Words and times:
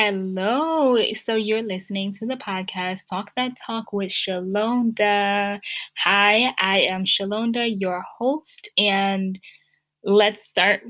Hello. 0.00 0.96
So 1.14 1.34
you're 1.34 1.60
listening 1.60 2.12
to 2.12 2.26
the 2.26 2.36
podcast 2.36 3.08
Talk 3.10 3.32
That 3.34 3.56
Talk 3.56 3.92
with 3.92 4.12
Shalonda. 4.12 5.58
Hi, 6.04 6.54
I 6.56 6.82
am 6.82 7.04
Shalonda, 7.04 7.68
your 7.80 8.04
host, 8.16 8.70
and 8.78 9.36
let's 10.04 10.44
start 10.44 10.82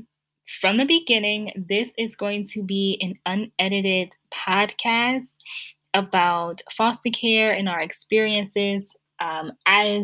from 0.61 0.77
the 0.77 0.85
beginning. 0.85 1.65
This 1.67 1.91
is 1.97 2.15
going 2.15 2.43
to 2.51 2.61
be 2.61 2.99
an 3.01 3.47
unedited 3.59 4.15
podcast 4.31 5.33
about 5.95 6.61
foster 6.77 7.09
care 7.09 7.51
and 7.51 7.67
our 7.67 7.81
experiences 7.81 8.95
um, 9.19 9.53
as 9.65 10.03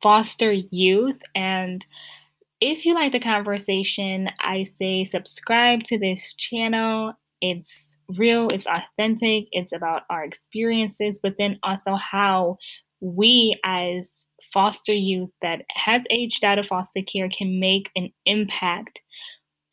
foster 0.00 0.52
youth 0.52 1.20
and 1.34 1.84
if 2.60 2.86
you 2.86 2.94
like 2.94 3.12
the 3.12 3.20
conversation, 3.20 4.30
I 4.40 4.64
say 4.78 5.04
subscribe 5.04 5.82
to 5.84 5.98
this 5.98 6.32
channel 6.34 7.12
it's 7.44 7.94
real, 8.08 8.48
it's 8.52 8.66
authentic, 8.66 9.48
it's 9.52 9.72
about 9.72 10.02
our 10.08 10.24
experiences, 10.24 11.20
but 11.22 11.34
then 11.38 11.58
also 11.62 11.94
how 11.94 12.56
we 13.00 13.54
as 13.64 14.24
foster 14.52 14.94
youth 14.94 15.28
that 15.42 15.62
has 15.70 16.04
aged 16.08 16.42
out 16.42 16.58
of 16.58 16.66
foster 16.66 17.02
care 17.02 17.28
can 17.28 17.60
make 17.60 17.90
an 17.96 18.10
impact 18.24 19.02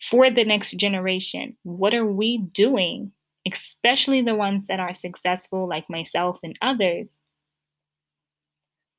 for 0.02 0.29
the 0.29 0.43
next 0.43 0.71
generation. 0.71 1.55
What 1.63 1.93
are 1.93 2.05
we 2.05 2.39
doing, 2.39 3.13
especially 3.49 4.21
the 4.21 4.35
ones 4.35 4.67
that 4.67 4.81
are 4.81 4.93
successful, 4.93 5.67
like 5.67 5.90
myself 5.90 6.40
and 6.43 6.57
others? 6.62 7.20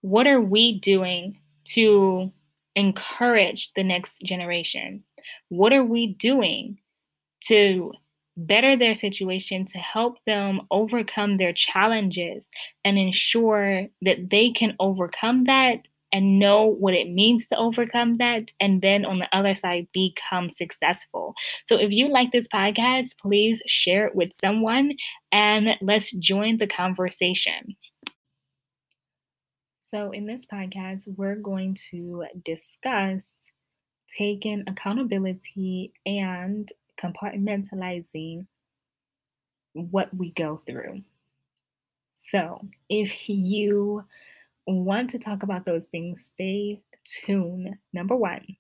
What 0.00 0.26
are 0.26 0.40
we 0.40 0.80
doing 0.80 1.40
to 1.74 2.32
encourage 2.74 3.72
the 3.74 3.84
next 3.84 4.22
generation? 4.22 5.04
What 5.50 5.74
are 5.74 5.84
we 5.84 6.14
doing 6.14 6.78
to 7.44 7.92
better 8.36 8.76
their 8.76 8.94
situation 8.94 9.66
to 9.66 9.78
help 9.78 10.18
them 10.24 10.62
overcome 10.70 11.36
their 11.36 11.52
challenges 11.52 12.44
and 12.84 12.98
ensure 12.98 13.86
that 14.02 14.30
they 14.30 14.50
can 14.50 14.74
overcome 14.80 15.44
that 15.44 15.86
and 16.12 16.38
know 16.38 16.66
what 16.66 16.94
it 16.94 17.08
means 17.10 17.46
to 17.46 17.56
overcome 17.56 18.14
that 18.14 18.52
and 18.60 18.82
then 18.82 19.04
on 19.04 19.18
the 19.18 19.36
other 19.36 19.54
side 19.54 19.88
become 19.92 20.50
successful. 20.50 21.34
So 21.64 21.76
if 21.76 21.90
you 21.90 22.08
like 22.08 22.32
this 22.32 22.48
podcast, 22.48 23.18
please 23.18 23.62
share 23.66 24.06
it 24.06 24.14
with 24.14 24.32
someone 24.34 24.92
and 25.30 25.76
let's 25.80 26.12
join 26.12 26.58
the 26.58 26.66
conversation. 26.66 27.76
So 29.80 30.10
in 30.10 30.26
this 30.26 30.46
podcast, 30.46 31.08
we're 31.16 31.36
going 31.36 31.76
to 31.90 32.24
discuss 32.44 33.34
taking 34.08 34.64
accountability 34.66 35.92
and 36.04 36.70
compartmentalizing 37.02 38.46
what 39.72 40.14
we 40.14 40.30
go 40.30 40.60
through. 40.66 41.02
So, 42.12 42.60
if 42.88 43.28
you 43.28 44.04
want 44.66 45.10
to 45.10 45.18
talk 45.18 45.42
about 45.42 45.64
those 45.64 45.84
things, 45.90 46.30
stay 46.32 46.80
tuned. 47.04 47.76
Number 47.92 48.14
one, 48.14 48.56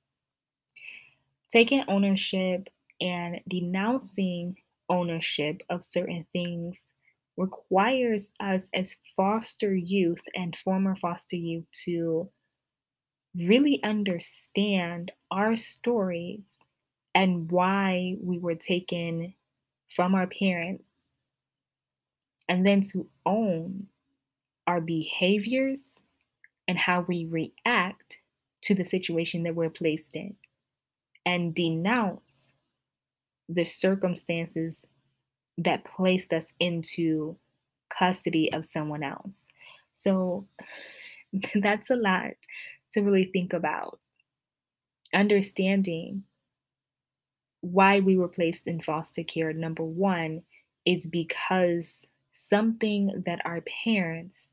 taking 1.50 1.84
ownership 1.88 2.68
and 3.00 3.40
denouncing 3.48 4.58
ownership 4.88 5.62
of 5.70 5.84
certain 5.84 6.26
things 6.32 6.80
requires 7.36 8.32
us 8.40 8.68
as 8.74 8.96
foster 9.16 9.74
youth 9.74 10.22
and 10.34 10.56
former 10.56 10.94
foster 10.94 11.36
youth 11.36 11.64
to 11.84 12.28
really 13.34 13.82
understand 13.82 15.12
our 15.30 15.56
stories 15.56 16.42
and 17.14 17.50
why 17.50 18.16
we 18.20 18.38
were 18.38 18.54
taken 18.54 19.34
from 19.88 20.14
our 20.14 20.26
parents, 20.26 20.90
and 22.48 22.66
then 22.66 22.82
to 22.82 23.06
own 23.26 23.86
our 24.66 24.80
behaviors 24.80 26.00
and 26.66 26.78
how 26.78 27.02
we 27.02 27.26
react 27.26 28.18
to 28.62 28.74
the 28.74 28.84
situation 28.84 29.42
that 29.42 29.54
we're 29.54 29.70
placed 29.70 30.16
in, 30.16 30.34
and 31.26 31.54
denounce 31.54 32.52
the 33.48 33.64
circumstances 33.64 34.86
that 35.58 35.84
placed 35.84 36.32
us 36.32 36.54
into 36.58 37.36
custody 37.90 38.52
of 38.52 38.64
someone 38.64 39.02
else. 39.02 39.48
So 39.96 40.46
that's 41.54 41.90
a 41.90 41.96
lot 41.96 42.32
to 42.92 43.02
really 43.02 43.26
think 43.26 43.52
about. 43.52 43.98
Understanding 45.14 46.24
why 47.62 48.00
we 48.00 48.16
were 48.16 48.28
placed 48.28 48.66
in 48.66 48.80
foster 48.80 49.22
care, 49.22 49.52
number 49.52 49.84
one, 49.84 50.42
is 50.84 51.06
because 51.06 52.04
something 52.32 53.22
that 53.24 53.40
our 53.44 53.62
parents, 53.84 54.52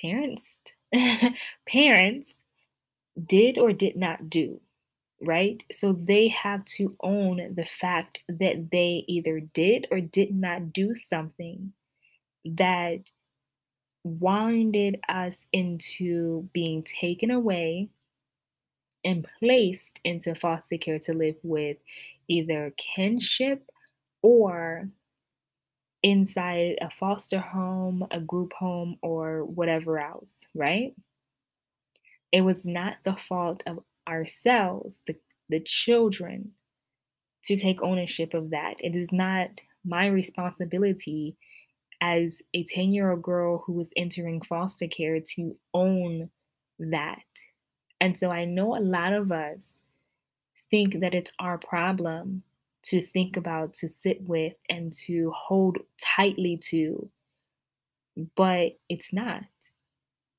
parents, 0.00 0.60
parents 1.68 2.42
did 3.26 3.58
or 3.58 3.72
did 3.72 3.96
not 3.96 4.30
do, 4.30 4.60
right? 5.20 5.62
So 5.72 5.92
they 5.92 6.28
have 6.28 6.64
to 6.76 6.96
own 7.02 7.54
the 7.56 7.64
fact 7.64 8.20
that 8.28 8.70
they 8.70 9.04
either 9.08 9.40
did 9.40 9.88
or 9.90 10.00
did 10.00 10.34
not 10.34 10.72
do 10.72 10.94
something 10.94 11.72
that 12.44 13.10
winded 14.04 15.00
us 15.08 15.44
into 15.52 16.48
being 16.52 16.84
taken 16.84 17.30
away 17.32 17.90
and 19.04 19.26
placed 19.38 20.00
into 20.04 20.34
foster 20.34 20.76
care 20.76 20.98
to 21.00 21.12
live 21.12 21.36
with 21.42 21.76
either 22.28 22.72
kinship 22.76 23.70
or 24.22 24.88
inside 26.02 26.76
a 26.80 26.90
foster 26.90 27.38
home, 27.38 28.06
a 28.10 28.20
group 28.20 28.52
home, 28.52 28.96
or 29.02 29.44
whatever 29.44 29.98
else, 29.98 30.48
right? 30.54 30.94
It 32.32 32.42
was 32.42 32.66
not 32.66 32.98
the 33.04 33.16
fault 33.16 33.62
of 33.66 33.80
ourselves, 34.08 35.02
the, 35.06 35.16
the 35.48 35.60
children, 35.60 36.52
to 37.44 37.56
take 37.56 37.82
ownership 37.82 38.34
of 38.34 38.50
that. 38.50 38.74
It 38.80 38.96
is 38.96 39.12
not 39.12 39.60
my 39.84 40.06
responsibility 40.06 41.36
as 42.00 42.42
a 42.54 42.64
10 42.64 42.92
year 42.92 43.10
old 43.10 43.22
girl 43.22 43.62
who 43.66 43.72
was 43.72 43.92
entering 43.96 44.40
foster 44.42 44.86
care 44.86 45.20
to 45.34 45.56
own 45.74 46.30
that 46.78 47.24
and 48.00 48.16
so 48.16 48.30
I 48.30 48.44
know 48.44 48.76
a 48.76 48.80
lot 48.80 49.12
of 49.12 49.32
us 49.32 49.80
think 50.70 51.00
that 51.00 51.14
it's 51.14 51.32
our 51.38 51.58
problem 51.58 52.42
to 52.84 53.02
think 53.02 53.36
about, 53.36 53.74
to 53.74 53.88
sit 53.88 54.22
with, 54.22 54.54
and 54.68 54.92
to 54.92 55.32
hold 55.34 55.78
tightly 56.00 56.56
to, 56.56 57.10
but 58.36 58.78
it's 58.88 59.12
not. 59.12 59.44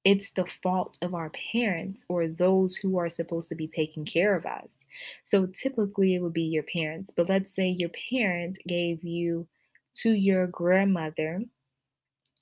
It's 0.05 0.31
the 0.31 0.45
fault 0.45 0.97
of 1.01 1.13
our 1.13 1.29
parents 1.29 2.05
or 2.07 2.27
those 2.27 2.77
who 2.77 2.97
are 2.97 3.09
supposed 3.09 3.49
to 3.49 3.55
be 3.55 3.67
taking 3.67 4.05
care 4.05 4.35
of 4.35 4.45
us. 4.45 4.85
So 5.23 5.45
typically 5.45 6.15
it 6.15 6.21
would 6.21 6.33
be 6.33 6.43
your 6.43 6.63
parents, 6.63 7.11
but 7.11 7.27
let's 7.27 7.53
say 7.53 7.67
your 7.67 7.91
parent 8.09 8.59
gave 8.65 9.03
you 9.03 9.47
to 9.95 10.11
your 10.11 10.47
grandmother 10.47 11.41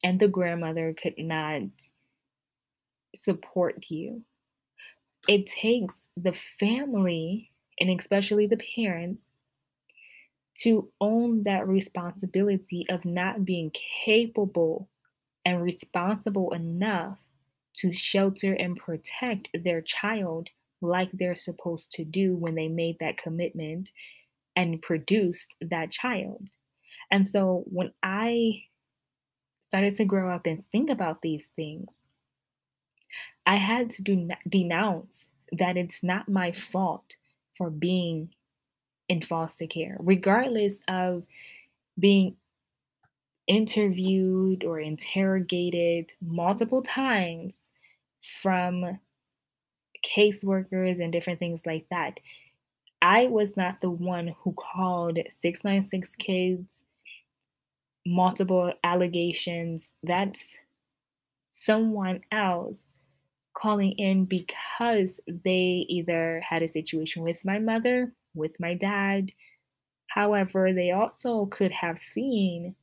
and 0.03 0.19
the 0.19 0.27
grandmother 0.27 0.93
could 0.93 1.17
not 1.17 1.63
support 3.15 3.85
you 3.89 4.21
it 5.27 5.45
takes 5.45 6.07
the 6.15 6.33
family 6.33 7.51
and 7.79 7.89
especially 7.89 8.47
the 8.47 8.59
parents 8.75 9.31
to 10.55 10.89
own 10.99 11.43
that 11.43 11.67
responsibility 11.67 12.85
of 12.89 13.05
not 13.05 13.45
being 13.45 13.71
capable 14.05 14.89
and 15.45 15.61
responsible 15.61 16.51
enough 16.53 17.19
to 17.75 17.91
shelter 17.91 18.53
and 18.53 18.75
protect 18.75 19.49
their 19.53 19.81
child 19.81 20.49
like 20.81 21.09
they're 21.13 21.35
supposed 21.35 21.91
to 21.91 22.03
do 22.03 22.35
when 22.35 22.55
they 22.55 22.67
made 22.67 22.97
that 22.99 23.17
commitment 23.17 23.91
and 24.55 24.81
produced 24.81 25.53
that 25.61 25.91
child. 25.91 26.47
And 27.11 27.27
so 27.27 27.63
when 27.67 27.91
I 28.01 28.63
started 29.61 29.95
to 29.97 30.05
grow 30.05 30.33
up 30.33 30.47
and 30.47 30.63
think 30.71 30.89
about 30.89 31.21
these 31.21 31.47
things, 31.55 31.89
I 33.45 33.55
had 33.55 33.89
to 33.91 34.01
do, 34.01 34.29
denounce 34.47 35.31
that 35.51 35.77
it's 35.77 36.03
not 36.03 36.27
my 36.27 36.51
fault 36.51 37.15
for 37.53 37.69
being 37.69 38.29
in 39.09 39.21
foster 39.21 39.67
care, 39.67 39.97
regardless 39.99 40.81
of 40.87 41.23
being 41.97 42.35
interviewed 43.47 44.63
or 44.63 44.79
interrogated 44.79 46.11
multiple 46.21 46.81
times 46.81 47.71
from 48.21 48.99
caseworkers 50.05 51.01
and 51.01 51.11
different 51.11 51.39
things 51.39 51.65
like 51.65 51.87
that. 51.89 52.19
I 53.01 53.27
was 53.27 53.55
not 53.55 53.81
the 53.81 53.89
one 53.89 54.35
who 54.39 54.53
called 54.53 55.19
696 55.39 56.15
kids, 56.17 56.83
multiple 58.05 58.73
allegations. 58.83 59.93
That's 60.03 60.57
someone 61.51 62.21
else 62.31 62.91
calling 63.57 63.93
in 63.93 64.25
because 64.25 65.19
they 65.27 65.85
either 65.89 66.41
had 66.47 66.63
a 66.63 66.67
situation 66.67 67.23
with 67.23 67.43
my 67.43 67.59
mother, 67.59 68.13
with 68.33 68.59
my 68.59 68.73
dad, 68.73 69.31
However, 70.07 70.73
they 70.73 70.91
also 70.91 71.45
could 71.45 71.71
have 71.71 71.99
seen 71.99 72.75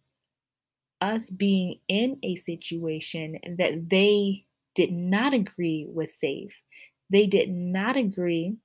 us 1.01 1.31
being 1.31 1.81
in 1.89 2.19
a 2.23 2.37
situation 2.37 3.39
that 3.59 3.91
they 3.91 4.47
did 4.75 4.93
not 4.93 5.35
agree 5.35 5.87
was 5.89 6.15
safe. 6.15 6.63
They 7.11 7.27
did 7.27 7.51
not 7.51 7.97
agree 7.97 8.57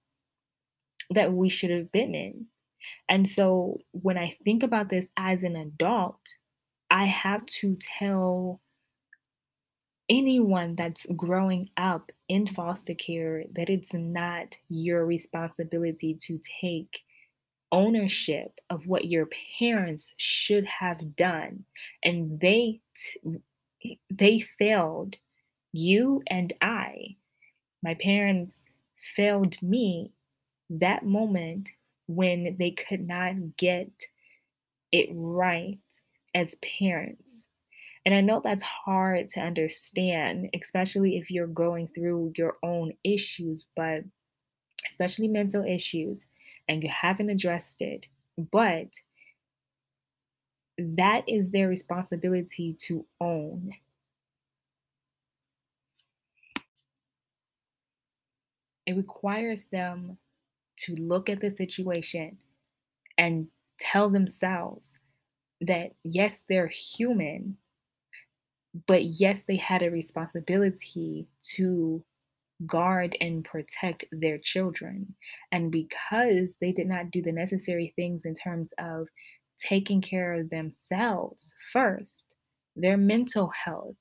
that 1.10 1.34
we 1.34 1.50
should 1.50 1.72
have 1.72 1.92
been 1.92 2.14
in. 2.14 2.48
And 3.10 3.28
so 3.28 3.80
when 3.92 4.18
I 4.18 4.38
think 4.44 4.64
about 4.64 4.90
this 4.90 5.10
as 5.18 5.44
an 5.44 5.56
adult, 5.56 6.22
I 6.90 7.06
have 7.06 7.46
to 7.48 7.76
tell 7.76 8.62
anyone 10.10 10.76
that's 10.76 11.06
growing 11.16 11.70
up 11.78 12.12
in 12.28 12.48
foster 12.48 12.96
care 12.96 13.46
that 13.54 13.70
it's 13.70 13.94
not 13.94 14.58
your 14.70 15.06
responsibility 15.06 16.16
to 16.22 16.40
take 16.62 17.02
ownership 17.72 18.60
of 18.70 18.88
what 18.88 19.06
your 19.06 19.28
parents 19.60 20.14
should 20.18 20.66
have 20.66 21.16
done. 21.16 21.66
And 22.04 22.40
they 22.40 22.82
t- 22.96 23.42
they 24.10 24.40
failed 24.40 25.18
you 25.74 26.24
and 26.28 26.54
I. 26.62 27.18
My 27.84 27.96
parents 27.96 28.64
failed 29.16 29.62
me 29.64 30.14
that 30.70 31.06
moment 31.06 31.72
when 32.08 32.58
they 32.60 32.72
could 32.72 33.08
not 33.08 33.58
get 33.58 33.92
it 34.92 35.10
right 35.14 35.80
as 36.36 36.56
parents 36.56 37.49
and 38.10 38.18
I 38.18 38.22
know 38.22 38.42
that's 38.44 38.64
hard 38.64 39.30
to 39.30 39.40
understand, 39.40 40.50
especially 40.60 41.18
if 41.18 41.30
you're 41.30 41.46
going 41.46 41.90
through 41.90 42.34
your 42.36 42.58
own 42.64 42.94
issues, 43.04 43.68
but 43.76 44.04
especially 44.90 45.28
mental 45.28 45.64
issues, 45.64 46.26
and 46.68 46.82
you 46.82 46.90
haven't 46.90 47.30
addressed 47.30 47.84
it. 47.84 48.08
But 48.36 48.96
that 50.80 51.24
is 51.28 51.52
their 51.52 51.68
responsibility 51.68 52.76
to 52.80 53.06
own. 53.22 53.74
It 58.88 58.98
requires 58.98 59.66
them 59.66 60.18
to 60.78 60.96
look 60.96 61.30
at 61.30 61.42
the 61.42 61.52
situation 61.52 62.40
and 63.20 63.50
tell 63.80 64.10
themselves 64.10 64.98
that 65.62 65.92
yes, 66.04 66.42
they're 66.50 66.66
human, 66.66 67.58
but 68.88 69.04
yes, 69.06 69.44
they 69.44 69.58
had 69.58 69.82
a 69.82 69.92
responsibility 69.92 71.28
to 71.56 72.04
guard 72.66 73.16
and 73.22 73.44
protect 73.44 74.06
their 74.12 74.38
children. 74.38 75.16
And 75.52 75.72
because 75.72 76.58
they 76.60 76.72
did 76.72 76.88
not 76.88 77.12
do 77.12 77.22
the 77.22 77.32
necessary 77.32 77.94
things 77.96 78.26
in 78.26 78.34
terms 78.34 78.74
of 78.78 79.08
taking 79.58 80.02
care 80.02 80.34
of 80.34 80.50
themselves 80.50 81.54
first, 81.72 82.36
their 82.76 82.98
mental 82.98 83.50
health, 83.50 83.96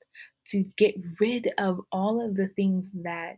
to 0.47 0.63
get 0.77 0.95
rid 1.19 1.51
of 1.57 1.79
all 1.91 2.25
of 2.25 2.35
the 2.35 2.47
things 2.49 2.91
that 3.03 3.37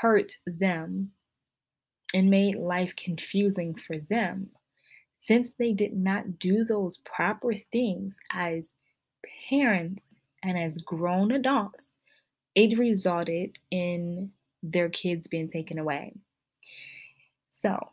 hurt 0.00 0.32
them 0.46 1.10
and 2.14 2.30
made 2.30 2.56
life 2.56 2.94
confusing 2.96 3.74
for 3.74 3.98
them. 4.10 4.48
Since 5.20 5.54
they 5.54 5.72
did 5.72 5.94
not 5.94 6.38
do 6.38 6.64
those 6.64 6.98
proper 6.98 7.54
things 7.54 8.18
as 8.32 8.76
parents 9.48 10.18
and 10.42 10.58
as 10.58 10.78
grown 10.78 11.32
adults, 11.32 11.98
it 12.54 12.78
resulted 12.78 13.58
in 13.70 14.32
their 14.62 14.88
kids 14.88 15.26
being 15.26 15.48
taken 15.48 15.78
away. 15.78 16.14
So 17.48 17.90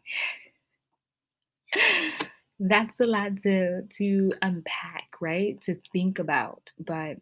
that's 2.60 3.00
a 3.00 3.06
lot 3.06 3.38
to 3.44 3.84
to 3.84 4.34
unpack, 4.42 5.10
right? 5.20 5.60
To 5.62 5.76
think 5.92 6.20
about. 6.20 6.72
But 6.80 7.18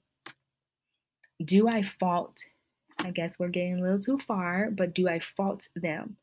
do 1.43 1.67
I 1.67 1.83
fault? 1.83 2.43
I 2.99 3.11
guess 3.11 3.39
we're 3.39 3.49
getting 3.49 3.79
a 3.79 3.81
little 3.81 3.99
too 3.99 4.17
far, 4.17 4.69
but 4.71 4.93
do 4.93 5.09
I 5.09 5.19
fault 5.19 5.67
them? 5.75 6.17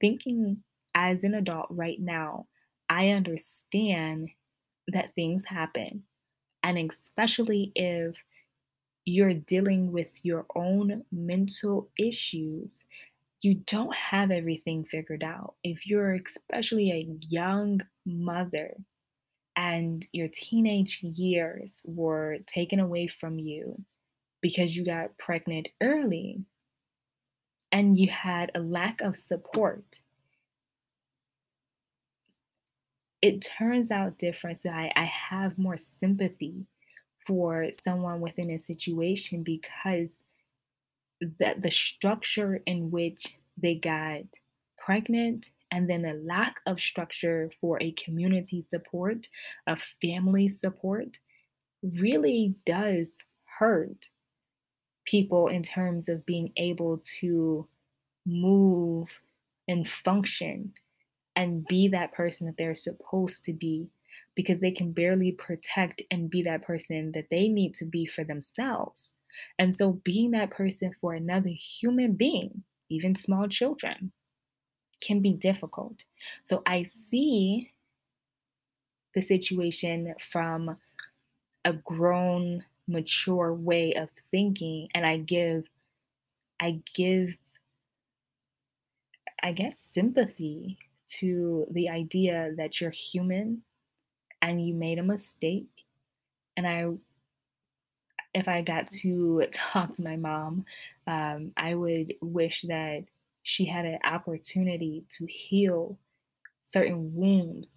Thinking 0.00 0.62
as 0.94 1.24
an 1.24 1.34
adult 1.34 1.66
right 1.70 2.00
now, 2.00 2.46
I 2.88 3.10
understand 3.10 4.30
that 4.88 5.14
things 5.14 5.46
happen. 5.46 6.04
And 6.62 6.78
especially 6.78 7.72
if 7.74 8.22
you're 9.04 9.34
dealing 9.34 9.92
with 9.92 10.24
your 10.24 10.46
own 10.54 11.04
mental 11.10 11.88
issues, 11.98 12.84
you 13.40 13.54
don't 13.54 13.94
have 13.94 14.30
everything 14.30 14.84
figured 14.84 15.24
out. 15.24 15.54
If 15.64 15.86
you're 15.86 16.14
especially 16.14 16.90
a 16.92 17.08
young 17.28 17.80
mother 18.04 18.74
and 19.56 20.06
your 20.12 20.28
teenage 20.28 21.02
years 21.02 21.82
were 21.84 22.38
taken 22.46 22.78
away 22.78 23.06
from 23.06 23.38
you 23.38 23.82
because 24.40 24.76
you 24.76 24.84
got 24.84 25.18
pregnant 25.18 25.68
early 25.80 26.44
and 27.72 27.98
you 27.98 28.08
had 28.08 28.50
a 28.54 28.60
lack 28.60 29.00
of 29.00 29.16
support, 29.16 30.00
it 33.22 33.42
turns 33.42 33.90
out 33.90 34.18
different. 34.18 34.58
So 34.58 34.70
I, 34.70 34.90
I 34.96 35.04
have 35.04 35.58
more 35.58 35.76
sympathy 35.76 36.66
for 37.26 37.68
someone 37.82 38.20
within 38.20 38.50
a 38.50 38.58
situation 38.58 39.42
because 39.42 40.16
that 41.38 41.60
the 41.60 41.70
structure 41.70 42.60
in 42.66 42.90
which 42.90 43.36
they 43.56 43.74
got 43.74 44.22
pregnant 44.78 45.50
and 45.70 45.88
then 45.88 46.04
a 46.04 46.14
lack 46.14 46.60
of 46.66 46.80
structure 46.80 47.50
for 47.60 47.80
a 47.80 47.92
community 47.92 48.62
support, 48.62 49.28
a 49.66 49.76
family 50.00 50.48
support, 50.48 51.18
really 51.82 52.54
does 52.64 53.12
hurt 53.58 54.08
people 55.04 55.48
in 55.48 55.62
terms 55.62 56.08
of 56.08 56.26
being 56.26 56.52
able 56.56 57.02
to 57.20 57.66
move 58.26 59.20
and 59.68 59.88
function 59.88 60.72
and 61.40 61.66
be 61.66 61.88
that 61.88 62.12
person 62.12 62.46
that 62.46 62.58
they're 62.58 62.74
supposed 62.74 63.42
to 63.44 63.54
be 63.54 63.88
because 64.34 64.60
they 64.60 64.70
can 64.70 64.92
barely 64.92 65.32
protect 65.32 66.02
and 66.10 66.28
be 66.28 66.42
that 66.42 66.62
person 66.62 67.12
that 67.12 67.30
they 67.30 67.48
need 67.48 67.74
to 67.74 67.86
be 67.86 68.04
for 68.04 68.24
themselves. 68.24 69.12
And 69.58 69.74
so, 69.74 69.94
being 70.04 70.32
that 70.32 70.50
person 70.50 70.92
for 71.00 71.14
another 71.14 71.48
human 71.48 72.12
being, 72.12 72.64
even 72.90 73.14
small 73.14 73.48
children, 73.48 74.12
can 75.00 75.20
be 75.22 75.32
difficult. 75.32 76.04
So, 76.44 76.62
I 76.66 76.82
see 76.82 77.72
the 79.14 79.22
situation 79.22 80.14
from 80.30 80.76
a 81.64 81.72
grown, 81.72 82.64
mature 82.86 83.54
way 83.54 83.94
of 83.94 84.10
thinking, 84.30 84.88
and 84.94 85.06
I 85.06 85.16
give, 85.16 85.64
I 86.60 86.82
give, 86.94 87.38
I 89.42 89.52
guess, 89.52 89.78
sympathy 89.78 90.76
to 91.18 91.66
the 91.70 91.88
idea 91.88 92.52
that 92.56 92.80
you're 92.80 92.90
human 92.90 93.62
and 94.42 94.64
you 94.64 94.74
made 94.74 94.98
a 94.98 95.02
mistake. 95.02 95.84
And 96.56 96.66
I, 96.66 96.86
if 98.34 98.48
I 98.48 98.62
got 98.62 98.88
to 98.88 99.46
talk 99.52 99.94
to 99.94 100.02
my 100.02 100.16
mom, 100.16 100.64
um, 101.06 101.52
I 101.56 101.74
would 101.74 102.14
wish 102.20 102.62
that 102.62 103.04
she 103.42 103.64
had 103.64 103.84
an 103.84 103.98
opportunity 104.04 105.04
to 105.10 105.26
heal 105.26 105.98
certain 106.62 107.14
wounds, 107.14 107.68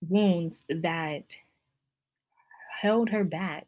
wounds 0.00 0.62
that 0.68 1.36
held 2.80 3.10
her 3.10 3.24
back, 3.24 3.66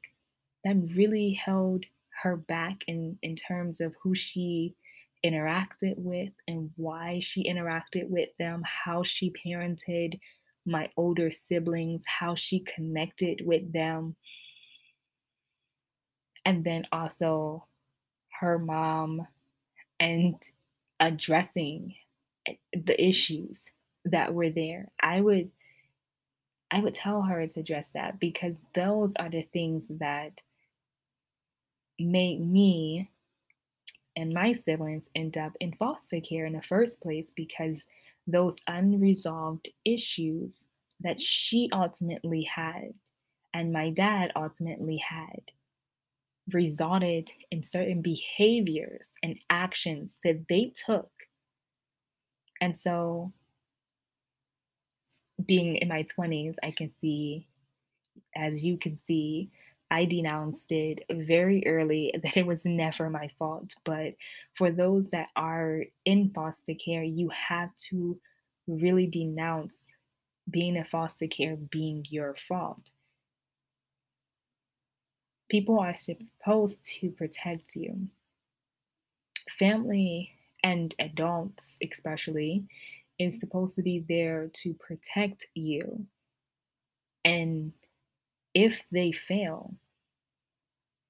that 0.65 0.77
really 0.95 1.33
held 1.33 1.85
her 2.23 2.37
back 2.37 2.85
in, 2.87 3.19
in 3.23 3.37
terms 3.37 3.81
of 3.81 3.95
who 4.03 4.15
she 4.15 4.75
interacted 5.25 5.95
with 5.99 6.31
and 6.47 6.71
why 6.77 7.21
she 7.21 7.49
interacted 7.49 8.09
with 8.09 8.29
them, 8.39 8.63
how 8.65 9.03
she 9.03 9.31
parented 9.33 10.19
my 10.65 10.91
older 10.97 11.31
siblings, 11.31 12.05
how 12.07 12.35
she 12.35 12.61
connected 12.61 13.43
with 13.45 13.73
them. 13.73 14.17
And 16.45 16.65
then 16.65 16.87
also 16.93 17.67
her 18.41 18.59
mom 18.59 19.27
and 19.99 20.41
addressing 21.01 21.95
the 22.73 23.05
issues 23.05 23.71
that 24.05 24.35
were 24.35 24.51
there. 24.51 24.89
I 25.01 25.21
would 25.21 25.51
I 26.71 26.81
would 26.81 26.95
tell 26.95 27.23
her 27.23 27.47
to 27.47 27.61
address 27.61 27.93
that 27.93 28.19
because 28.19 28.61
those 28.75 29.13
are 29.19 29.31
the 29.31 29.43
things 29.43 29.87
that 29.89 30.43
made 31.99 32.41
me 32.41 33.11
and 34.17 34.33
my 34.33 34.53
siblings 34.53 35.11
end 35.15 35.37
up 35.37 35.53
in 35.61 35.73
foster 35.73 36.21
care 36.21 36.47
in 36.47 36.55
the 36.55 36.63
first 36.63 37.03
place 37.03 37.31
because 37.31 37.87
those 38.27 38.61
unresolved 38.67 39.69
issues 39.85 40.67
that 41.01 41.21
she 41.21 41.69
ultimately 41.73 42.43
had 42.43 42.95
and 43.53 43.73
my 43.73 43.91
dad 43.91 44.33
ultimately 44.35 44.97
had 44.97 45.53
resulted 46.53 47.31
in 47.51 47.63
certain 47.63 48.03
behaviors 48.03 49.11
and 49.23 49.39
actions 49.51 50.19
that 50.23 50.47
they 50.49 50.73
took. 50.75 51.11
And 52.61 52.77
so 52.77 53.33
being 55.45 55.77
in 55.77 55.89
my 55.89 56.05
20s, 56.05 56.57
I 56.63 56.71
can 56.71 56.93
see, 57.01 57.49
as 58.35 58.65
you 58.65 58.77
can 58.77 58.99
see, 59.07 59.51
I 59.91 60.05
denounced 60.05 60.73
it 60.73 61.05
very 61.11 61.67
early 61.67 62.13
that 62.23 62.37
it 62.37 62.47
was 62.47 62.65
never 62.65 63.11
my 63.11 63.29
fault. 63.39 63.75
But 63.85 64.15
for 64.55 64.71
those 64.71 65.09
that 65.09 65.29
are 65.37 65.85
in 66.05 66.31
foster 66.31 66.75
care, 66.75 67.03
you 67.03 67.29
have 67.31 67.75
to 67.91 68.19
really 68.67 69.07
denounce 69.07 69.85
being 70.51 70.77
in 70.77 70.85
foster 70.85 71.27
care 71.27 71.57
being 71.57 72.05
your 72.09 72.35
fault. 72.35 72.91
People 75.49 75.79
are 75.79 75.97
supposed 75.97 76.85
to 77.01 77.11
protect 77.11 77.77
you. 77.77 78.09
Family 79.49 80.33
and 80.65 80.93
adults, 80.99 81.79
especially, 81.81 82.65
is 83.19 83.39
supposed 83.39 83.77
to 83.77 83.83
be 83.83 84.05
there 84.09 84.51
to 84.53 84.75
protect 84.75 85.47
you. 85.55 86.07
And 87.25 87.73
if 88.57 88.83
they 88.91 89.13
fail, 89.13 89.75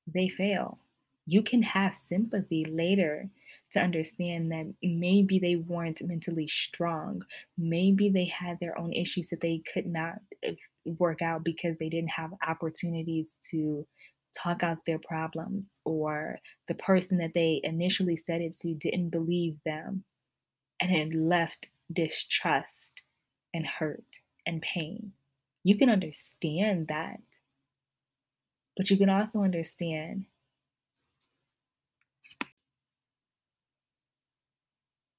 they 0.05 0.29
fail. 0.29 0.81
You 1.27 1.43
can 1.43 1.63
have 1.63 1.95
sympathy 1.95 2.65
later 2.65 3.31
to 3.71 3.81
understand 3.81 4.51
that 4.51 4.75
maybe 4.83 5.39
they 5.39 5.55
weren't 5.55 6.03
mentally 6.03 6.49
strong. 6.49 7.23
Maybe 7.57 8.11
they 8.11 8.25
had 8.25 8.59
their 8.59 8.77
own 8.77 8.93
issues 8.93 9.29
that 9.29 9.43
they 9.43 9.63
could 9.73 9.87
not 9.87 10.19
uh, 10.47 10.53
work 10.99 11.23
out 11.23 11.45
because 11.45 11.79
they 11.79 11.89
didn't 11.89 12.11
have 12.11 12.33
opportunities 12.45 13.39
to 13.51 13.87
talk 14.37 14.65
out 14.65 14.85
their 14.85 14.99
problems, 14.99 15.67
or 15.85 16.41
the 16.67 16.75
person 16.75 17.19
that 17.19 17.35
they 17.35 17.61
initially 17.63 18.17
said 18.17 18.41
it 18.41 18.57
to 18.57 18.75
didn't 18.75 19.11
believe 19.11 19.57
them 19.65 20.03
and 20.81 20.91
it 20.91 21.15
left 21.15 21.69
distrust 21.93 23.03
and 23.55 23.65
hurt 23.65 24.19
and 24.45 24.61
pain. 24.63 25.13
You 25.67 25.77
can 25.77 25.91
understand 25.91 26.87
that. 26.87 27.19
But 28.77 28.89
you 28.89 28.97
can 28.97 29.11
also 29.11 29.43
understand 29.43 30.27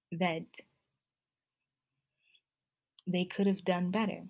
that 0.10 0.46
they 3.06 3.26
could 3.26 3.46
have 3.46 3.66
done 3.66 3.92
better. 3.92 4.22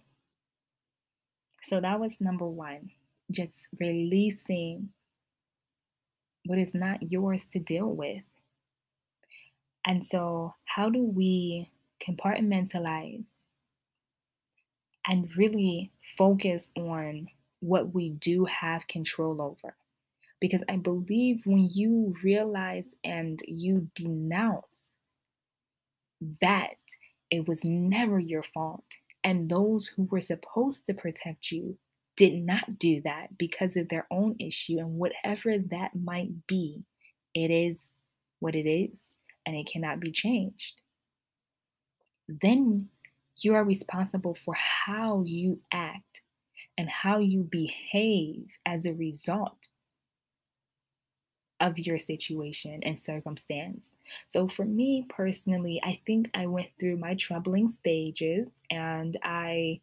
So 1.62 1.80
that 1.82 2.00
was 2.00 2.20
number 2.20 2.48
one, 2.48 2.90
just 3.30 3.68
releasing 3.80 4.90
what 6.46 6.58
is 6.58 6.74
not 6.74 7.12
yours 7.12 7.46
to 7.52 7.60
deal 7.60 7.92
with. 7.92 8.24
And 9.86 10.04
so, 10.04 10.56
how 10.66 10.90
do 10.90 11.04
we 11.04 11.70
compartmentalize 12.02 13.44
and 15.08 15.30
really 15.38 15.92
focus 16.18 16.72
on 16.76 17.28
what 17.60 17.94
we 17.94 18.10
do 18.10 18.46
have 18.46 18.88
control 18.88 19.42
over. 19.42 19.76
Because 20.40 20.64
I 20.70 20.76
believe 20.76 21.42
when 21.46 21.70
you 21.72 22.14
realize 22.24 22.96
and 23.04 23.42
you 23.48 23.90
denounce 23.96 24.90
that 26.42 26.78
it 27.32 27.48
was 27.48 27.66
never 27.66 28.20
your 28.20 28.44
fault, 28.44 28.86
and 29.24 29.50
those 29.50 29.88
who 29.88 30.04
were 30.04 30.22
supposed 30.22 30.86
to 30.86 30.94
protect 30.94 31.52
you 31.52 31.78
did 32.16 32.34
not 32.34 32.80
do 32.80 33.02
that 33.02 33.38
because 33.38 33.76
of 33.76 33.90
their 33.90 34.08
own 34.10 34.36
issue, 34.40 34.80
and 34.80 34.98
whatever 34.98 35.58
that 35.58 35.96
might 35.96 36.48
be, 36.48 36.86
it 37.34 37.52
is 37.52 37.78
what 38.40 38.56
it 38.56 38.68
is, 38.68 39.14
and 39.46 39.56
it 39.56 39.68
cannot 39.72 40.00
be 40.00 40.12
changed. 40.12 40.82
Then 42.28 42.90
you 43.40 43.56
are 43.56 43.64
responsible 43.64 44.36
for 44.36 44.54
how 44.56 45.24
you 45.26 45.62
act 45.72 46.22
and 46.78 46.90
how 46.90 47.20
you 47.20 47.44
behave 47.44 48.58
as 48.66 48.86
a 48.86 48.94
result 48.94 49.70
of 51.60 51.80
your 51.80 51.98
situation 51.98 52.84
and 52.84 53.00
circumstance. 53.00 53.98
So, 54.28 54.48
for 54.48 54.66
me 54.66 55.06
personally, 55.10 55.82
I 55.84 56.00
think 56.06 56.30
I 56.36 56.46
went 56.46 56.70
through 56.80 56.98
my 56.98 57.16
troubling 57.16 57.68
stages 57.68 58.62
and 58.70 59.18
I 59.24 59.82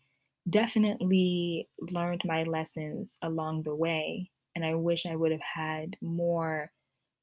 definitely 0.49 1.69
learned 1.81 2.23
my 2.25 2.45
lessons 2.45 3.19
along 3.23 3.63
the 3.63 3.75
way. 3.75 4.31
And 4.55 4.65
I 4.65 4.75
wish 4.77 5.05
I 5.05 5.17
would 5.17 5.33
have 5.33 5.41
had 5.41 5.97
more 6.01 6.71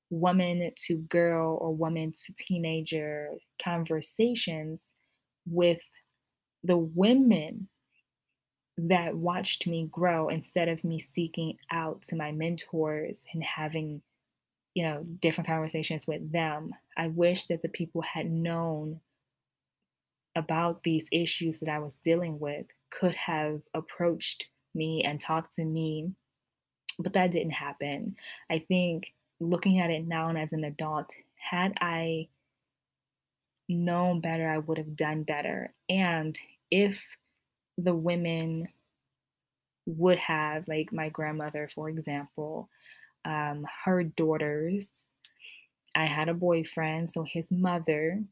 woman 0.09 0.71
to 0.77 0.97
girl 0.97 1.57
or 1.61 1.75
woman 1.75 2.11
to 2.13 2.33
teenager 2.37 3.31
conversations 3.63 4.95
with 5.45 5.83
the 6.63 6.77
women 6.77 7.67
that 8.77 9.15
watched 9.15 9.67
me 9.67 9.87
grow 9.91 10.29
instead 10.29 10.67
of 10.67 10.83
me 10.83 10.99
seeking 10.99 11.57
out 11.71 12.01
to 12.01 12.15
my 12.15 12.31
mentors 12.31 13.25
and 13.33 13.43
having 13.43 14.01
you 14.73 14.83
know 14.83 15.03
different 15.19 15.47
conversations 15.47 16.07
with 16.07 16.31
them 16.31 16.71
i 16.97 17.07
wish 17.07 17.45
that 17.47 17.61
the 17.61 17.69
people 17.69 18.01
had 18.01 18.31
known 18.31 19.01
about 20.35 20.83
these 20.83 21.09
issues 21.11 21.59
that 21.59 21.69
i 21.69 21.77
was 21.77 21.97
dealing 21.97 22.39
with 22.39 22.65
could 22.89 23.13
have 23.13 23.61
approached 23.73 24.47
me 24.73 25.03
and 25.03 25.19
talked 25.19 25.53
to 25.53 25.65
me 25.65 26.09
but 26.99 27.13
that 27.13 27.31
didn't 27.31 27.51
happen. 27.51 28.15
I 28.49 28.59
think 28.59 29.13
looking 29.39 29.79
at 29.79 29.89
it 29.89 30.07
now 30.07 30.29
and 30.29 30.37
as 30.37 30.53
an 30.53 30.63
adult 30.63 31.11
had 31.35 31.73
i 31.81 32.27
known 33.71 34.19
better 34.19 34.49
i 34.49 34.57
would 34.57 34.77
have 34.77 34.95
done 34.95 35.23
better 35.23 35.73
and 35.89 36.37
if 36.69 37.17
the 37.77 37.93
women 37.93 38.67
would 39.85 40.19
have, 40.19 40.67
like 40.67 40.93
my 40.93 41.09
grandmother, 41.09 41.69
for 41.73 41.89
example, 41.89 42.69
um, 43.25 43.65
her 43.85 44.03
daughters. 44.03 45.07
I 45.95 46.05
had 46.05 46.29
a 46.29 46.33
boyfriend, 46.33 47.09
so 47.11 47.23
his 47.23 47.51
mother. 47.51 48.23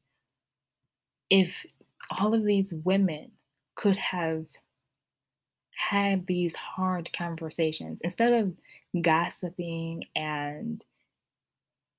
If 1.30 1.66
all 2.10 2.34
of 2.34 2.46
these 2.46 2.74
women 2.74 3.32
could 3.76 3.98
have 3.98 4.46
had 5.76 6.28
these 6.28 6.56
hard 6.56 7.12
conversations 7.14 8.02
instead 8.04 8.34
of 8.34 8.54
gossiping 9.02 10.04
and 10.16 10.84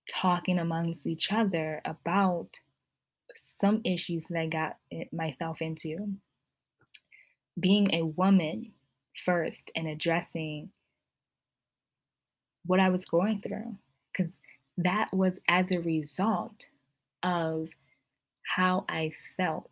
talking 0.08 0.58
amongst 0.58 1.06
each 1.06 1.32
other 1.32 1.80
about 1.84 2.60
some 3.36 3.80
issues 3.84 4.26
that 4.26 4.38
I 4.38 4.46
got 4.46 4.76
myself 5.12 5.62
into, 5.62 6.14
being 7.58 7.92
a 7.92 8.02
woman 8.04 8.72
first 9.24 9.70
and 9.74 9.86
addressing 9.86 10.70
what 12.66 12.80
I 12.80 12.88
was 12.88 13.04
going 13.04 13.40
through. 13.40 13.76
Because 14.12 14.38
that 14.76 15.12
was 15.12 15.40
as 15.48 15.70
a 15.70 15.80
result 15.80 16.66
of 17.22 17.68
how 18.42 18.84
I 18.88 19.12
felt. 19.36 19.70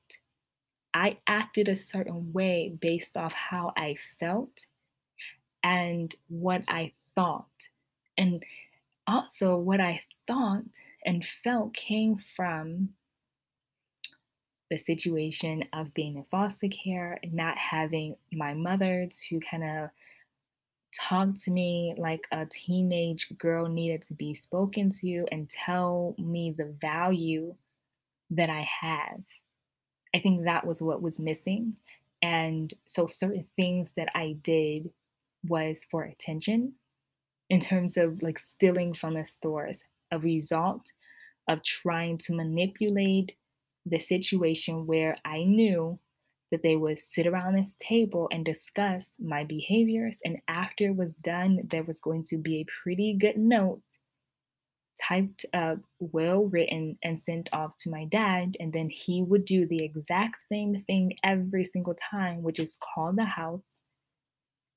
I 0.94 1.18
acted 1.26 1.68
a 1.68 1.76
certain 1.76 2.32
way 2.32 2.76
based 2.80 3.16
off 3.16 3.32
how 3.32 3.72
I 3.76 3.96
felt 4.18 4.66
and 5.62 6.14
what 6.28 6.62
I 6.68 6.92
thought. 7.14 7.68
And 8.16 8.42
also, 9.06 9.56
what 9.56 9.80
I 9.80 10.02
thought 10.26 10.80
and 11.04 11.24
felt 11.24 11.74
came 11.74 12.16
from 12.16 12.90
the 14.70 14.78
situation 14.78 15.64
of 15.72 15.94
being 15.94 16.16
in 16.16 16.24
foster 16.24 16.68
care, 16.68 17.18
not 17.32 17.56
having 17.56 18.16
my 18.32 18.54
mother 18.54 19.08
to 19.28 19.40
kind 19.40 19.64
of 19.64 19.90
talk 20.94 21.28
to 21.36 21.50
me 21.50 21.94
like 21.96 22.26
a 22.32 22.46
teenage 22.46 23.28
girl 23.38 23.68
needed 23.68 24.02
to 24.02 24.14
be 24.14 24.34
spoken 24.34 24.90
to 24.90 25.26
and 25.30 25.48
tell 25.48 26.14
me 26.18 26.54
the 26.56 26.74
value 26.80 27.54
that 28.30 28.50
I 28.50 28.66
have. 28.80 29.22
I 30.14 30.20
think 30.20 30.44
that 30.44 30.66
was 30.66 30.82
what 30.82 31.02
was 31.02 31.18
missing. 31.18 31.76
And 32.22 32.72
so 32.86 33.06
certain 33.06 33.46
things 33.56 33.92
that 33.96 34.08
I 34.14 34.36
did 34.42 34.90
was 35.46 35.86
for 35.90 36.02
attention 36.02 36.74
in 37.48 37.60
terms 37.60 37.96
of 37.96 38.22
like 38.22 38.38
stealing 38.38 38.92
from 38.92 39.14
the 39.14 39.24
stores, 39.24 39.84
a 40.10 40.18
result 40.18 40.92
of 41.46 41.62
trying 41.62 42.18
to 42.18 42.34
manipulate 42.34 43.36
the 43.88 43.98
situation 43.98 44.86
where 44.86 45.16
I 45.24 45.44
knew 45.44 45.98
that 46.50 46.62
they 46.62 46.76
would 46.76 47.00
sit 47.00 47.26
around 47.26 47.54
this 47.54 47.76
table 47.78 48.28
and 48.32 48.44
discuss 48.44 49.14
my 49.18 49.44
behaviors. 49.44 50.20
And 50.24 50.40
after 50.48 50.86
it 50.86 50.96
was 50.96 51.14
done, 51.14 51.60
there 51.70 51.82
was 51.82 52.00
going 52.00 52.24
to 52.24 52.38
be 52.38 52.60
a 52.60 52.66
pretty 52.82 53.14
good 53.18 53.36
note 53.36 53.82
typed 55.00 55.46
up, 55.52 55.78
well 56.00 56.44
written, 56.44 56.98
and 57.02 57.20
sent 57.20 57.48
off 57.52 57.76
to 57.78 57.90
my 57.90 58.04
dad. 58.04 58.56
And 58.58 58.72
then 58.72 58.90
he 58.90 59.22
would 59.22 59.44
do 59.44 59.66
the 59.66 59.84
exact 59.84 60.38
same 60.48 60.82
thing 60.86 61.14
every 61.22 61.64
single 61.64 61.94
time, 61.94 62.42
which 62.42 62.58
is 62.58 62.76
call 62.80 63.12
the 63.12 63.24
house 63.24 63.80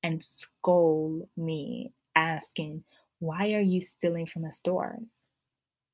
and 0.03 0.23
scold 0.23 1.27
me, 1.35 1.93
asking, 2.15 2.83
Why 3.19 3.53
are 3.53 3.61
you 3.61 3.81
stealing 3.81 4.25
from 4.25 4.43
the 4.43 4.51
stores? 4.51 5.13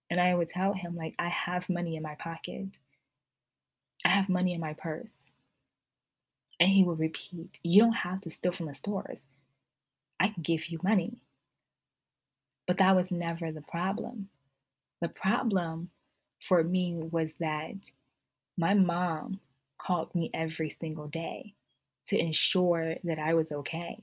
And 0.09 0.19
I 0.21 0.33
would 0.33 0.47
tell 0.47 0.73
him, 0.73 0.95
like, 0.95 1.15
I 1.19 1.27
have 1.27 1.69
money 1.69 1.95
in 1.95 2.03
my 2.03 2.15
pocket. 2.15 2.77
I 4.05 4.09
have 4.09 4.29
money 4.29 4.53
in 4.53 4.59
my 4.59 4.73
purse. 4.73 5.31
And 6.59 6.69
he 6.69 6.83
would 6.83 6.99
repeat, 6.99 7.59
You 7.63 7.81
don't 7.81 7.93
have 7.93 8.21
to 8.21 8.31
steal 8.31 8.51
from 8.51 8.67
the 8.67 8.73
stores. 8.73 9.25
I 10.19 10.29
can 10.29 10.41
give 10.41 10.67
you 10.67 10.79
money. 10.83 11.21
But 12.65 12.77
that 12.79 12.95
was 12.95 13.11
never 13.11 13.51
the 13.51 13.61
problem. 13.61 14.29
The 15.01 15.09
problem 15.09 15.91
for 16.41 16.63
me 16.63 16.95
was 16.95 17.35
that 17.35 17.91
my 18.57 18.73
mom 18.73 19.39
called 19.77 20.13
me 20.15 20.31
every 20.33 20.69
single 20.69 21.07
day 21.07 21.53
to 22.07 22.17
ensure 22.17 22.95
that 23.03 23.19
I 23.19 23.33
was 23.33 23.51
okay. 23.51 24.01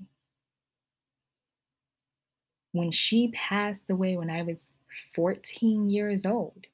When 2.73 2.91
she 2.91 3.29
passed 3.29 3.85
away 3.91 4.17
when 4.17 4.31
I 4.31 4.43
was 4.43 4.73
14 5.15 5.89
years 5.89 6.25
old, 6.25 6.67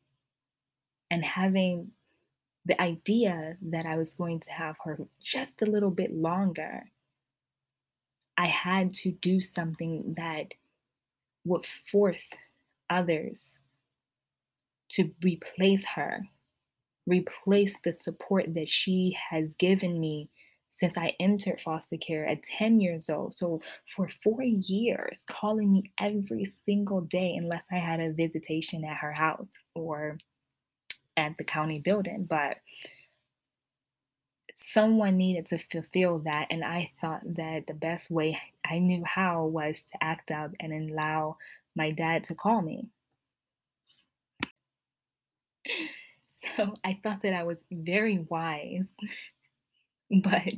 and 1.10 1.24
having 1.24 1.90
the 2.70 2.80
idea 2.80 3.56
that 3.60 3.84
I 3.84 3.96
was 3.96 4.14
going 4.14 4.38
to 4.40 4.52
have 4.52 4.76
her 4.84 4.98
just 5.20 5.60
a 5.60 5.66
little 5.66 5.90
bit 5.90 6.14
longer, 6.14 6.84
I 8.38 8.46
had 8.46 8.94
to 8.94 9.10
do 9.10 9.40
something 9.40 10.14
that 10.16 10.54
would 11.44 11.66
force 11.66 12.30
others 12.88 13.58
to 14.90 15.10
replace 15.20 15.84
her, 15.84 16.28
replace 17.06 17.76
the 17.80 17.92
support 17.92 18.54
that 18.54 18.68
she 18.68 19.16
has 19.30 19.56
given 19.56 19.98
me 19.98 20.30
since 20.68 20.96
I 20.96 21.16
entered 21.18 21.60
foster 21.60 21.96
care 21.96 22.24
at 22.24 22.44
10 22.44 22.78
years 22.78 23.10
old. 23.10 23.36
So, 23.36 23.60
for 23.84 24.08
four 24.22 24.44
years, 24.44 25.24
calling 25.28 25.72
me 25.72 25.90
every 25.98 26.44
single 26.44 27.00
day, 27.00 27.34
unless 27.34 27.66
I 27.72 27.78
had 27.78 27.98
a 27.98 28.12
visitation 28.12 28.84
at 28.84 28.98
her 28.98 29.12
house 29.12 29.58
or 29.74 30.18
at 31.20 31.36
the 31.36 31.44
county 31.44 31.78
building. 31.78 32.24
But 32.24 32.56
someone 34.54 35.16
needed 35.16 35.46
to 35.46 35.58
fulfill 35.58 36.20
that. 36.20 36.48
And 36.50 36.64
I 36.64 36.90
thought 37.00 37.22
that 37.36 37.66
the 37.66 37.74
best 37.74 38.10
way 38.10 38.40
I 38.64 38.78
knew 38.78 39.04
how 39.04 39.46
was 39.46 39.86
to 39.92 40.04
act 40.04 40.30
up 40.30 40.52
and 40.60 40.90
allow 40.90 41.36
my 41.76 41.90
dad 41.90 42.24
to 42.24 42.34
call 42.34 42.62
me. 42.62 42.88
So 46.56 46.74
I 46.82 46.98
thought 47.02 47.20
that 47.22 47.34
I 47.34 47.42
was 47.42 47.66
very 47.70 48.20
wise, 48.30 48.96
but 50.10 50.54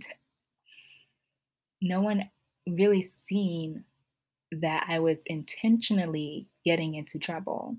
no 1.80 2.00
one 2.00 2.30
really 2.68 3.02
seen 3.02 3.84
that 4.52 4.86
I 4.88 5.00
was 5.00 5.18
intentionally 5.26 6.46
getting 6.64 6.94
into 6.94 7.18
trouble. 7.18 7.76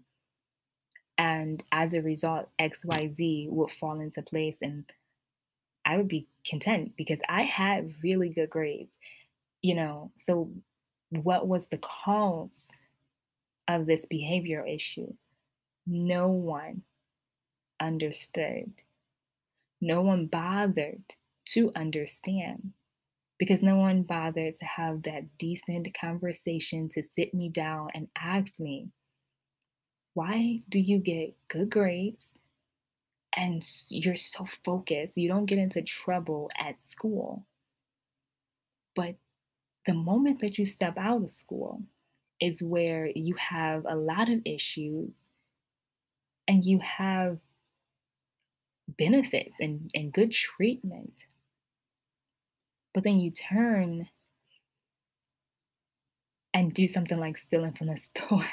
And 1.18 1.64
as 1.72 1.94
a 1.94 2.02
result, 2.02 2.50
XYZ 2.60 3.50
would 3.50 3.72
fall 3.72 4.00
into 4.00 4.22
place 4.22 4.62
and 4.62 4.86
I 5.86 5.98
would 5.98 6.08
be 6.08 6.28
content 6.46 6.94
because 6.98 7.20
I 7.28 7.44
had 7.44 7.94
really 8.04 8.30
good 8.30 8.50
grades, 8.50 8.98
you 9.62 9.76
know. 9.76 10.12
So, 10.18 10.50
what 11.10 11.48
was 11.48 11.68
the 11.68 11.78
cause 11.78 12.72
of 13.68 13.86
this 13.86 14.06
behavior 14.06 14.66
issue? 14.66 15.14
No 15.86 16.30
one 16.30 16.84
understood. 17.80 18.72
No 19.82 20.02
one 20.02 20.28
bothered 20.28 21.04
to 21.48 21.72
understand 21.76 22.72
because 23.38 23.62
no 23.62 23.76
one 23.76 24.04
bothered 24.04 24.56
to 24.56 24.66
have 24.66 25.04
that 25.04 25.38
decent 25.38 25.94
conversation 26.00 26.88
to 26.90 27.04
sit 27.12 27.34
me 27.34 27.50
down 27.50 27.90
and 27.94 28.08
ask 28.18 28.58
me, 28.60 28.88
why 30.14 30.62
do 30.70 30.80
you 30.80 31.00
get 31.00 31.36
good 31.48 31.70
grades 31.70 32.38
and 33.36 33.64
you're 33.90 34.16
so 34.16 34.46
focused? 34.46 35.18
You 35.18 35.28
don't 35.28 35.46
get 35.46 35.58
into 35.58 35.82
trouble 35.82 36.52
at 36.58 36.80
school. 36.80 37.46
But 38.96 39.16
the 39.86 39.94
moment 39.94 40.40
that 40.40 40.58
you 40.58 40.66
step 40.66 40.98
out 40.98 41.24
of 41.24 41.30
school 41.30 41.82
is 42.40 42.62
where 42.62 43.10
you 43.16 43.36
have 43.36 43.86
a 43.86 43.96
lot 43.96 44.30
of 44.30 44.42
issues 44.46 45.14
and 46.48 46.64
you 46.64 46.80
have 46.80 47.40
benefits 48.88 49.56
and, 49.60 49.90
and 49.94 50.14
good 50.14 50.32
treatment. 50.32 51.26
But 52.94 53.04
then 53.04 53.20
you 53.20 53.32
turn 53.32 54.10
and 56.54 56.74
do 56.74 56.88
something 56.88 57.18
like 57.18 57.38
stealing 57.38 57.74
from 57.74 57.88
the 57.88 57.98
store. 57.98 58.46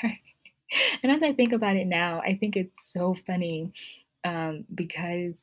and 1.02 1.12
as 1.12 1.22
I 1.22 1.32
think 1.32 1.52
about 1.52 1.76
it 1.76 1.86
now, 1.86 2.20
I 2.20 2.36
think 2.36 2.56
it's 2.56 2.92
so 2.92 3.14
funny 3.14 3.72
um, 4.24 4.64
because 4.74 5.42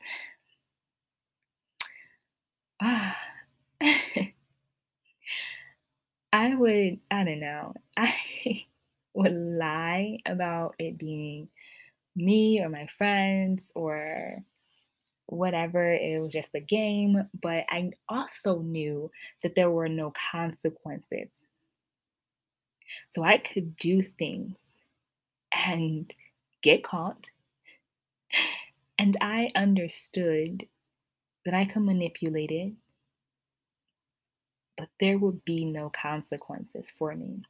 I 2.82 3.16
would, 6.56 7.00
I 7.10 7.24
don't 7.24 7.40
know, 7.40 7.74
I 7.98 8.13
would 9.13 9.34
lie 9.34 10.20
about 10.26 10.76
it 10.80 10.98
being 10.98 11.50
me 12.16 12.62
or 12.62 12.70
my 12.70 12.88
friends 12.88 13.72
or 13.76 14.40
whatever, 15.28 15.94
it 15.94 16.22
was 16.22 16.32
just 16.32 16.56
a 16.56 16.60
game. 16.60 17.28
But 17.42 17.66
I 17.70 17.92
also 18.10 18.60
knew 18.60 19.12
that 19.44 19.56
there 19.56 19.72
were 19.72 19.90
no 19.90 20.13
consequences. 20.32 21.32
So 23.12 23.24
I 23.24 23.38
could 23.38 23.76
do 23.76 24.02
things 24.02 24.78
and 25.65 26.13
get 26.62 26.84
caught. 26.84 27.32
And 29.00 29.15
I 29.22 29.52
understood 29.56 30.67
that 31.46 31.54
I 31.54 31.65
could 31.65 31.84
manipulate 31.84 32.52
it, 32.52 32.74
but 34.78 34.89
there 35.00 35.17
would 35.17 35.46
be 35.46 35.65
no 35.65 35.89
consequences 35.89 36.91
for 36.91 37.15
me. 37.15 37.43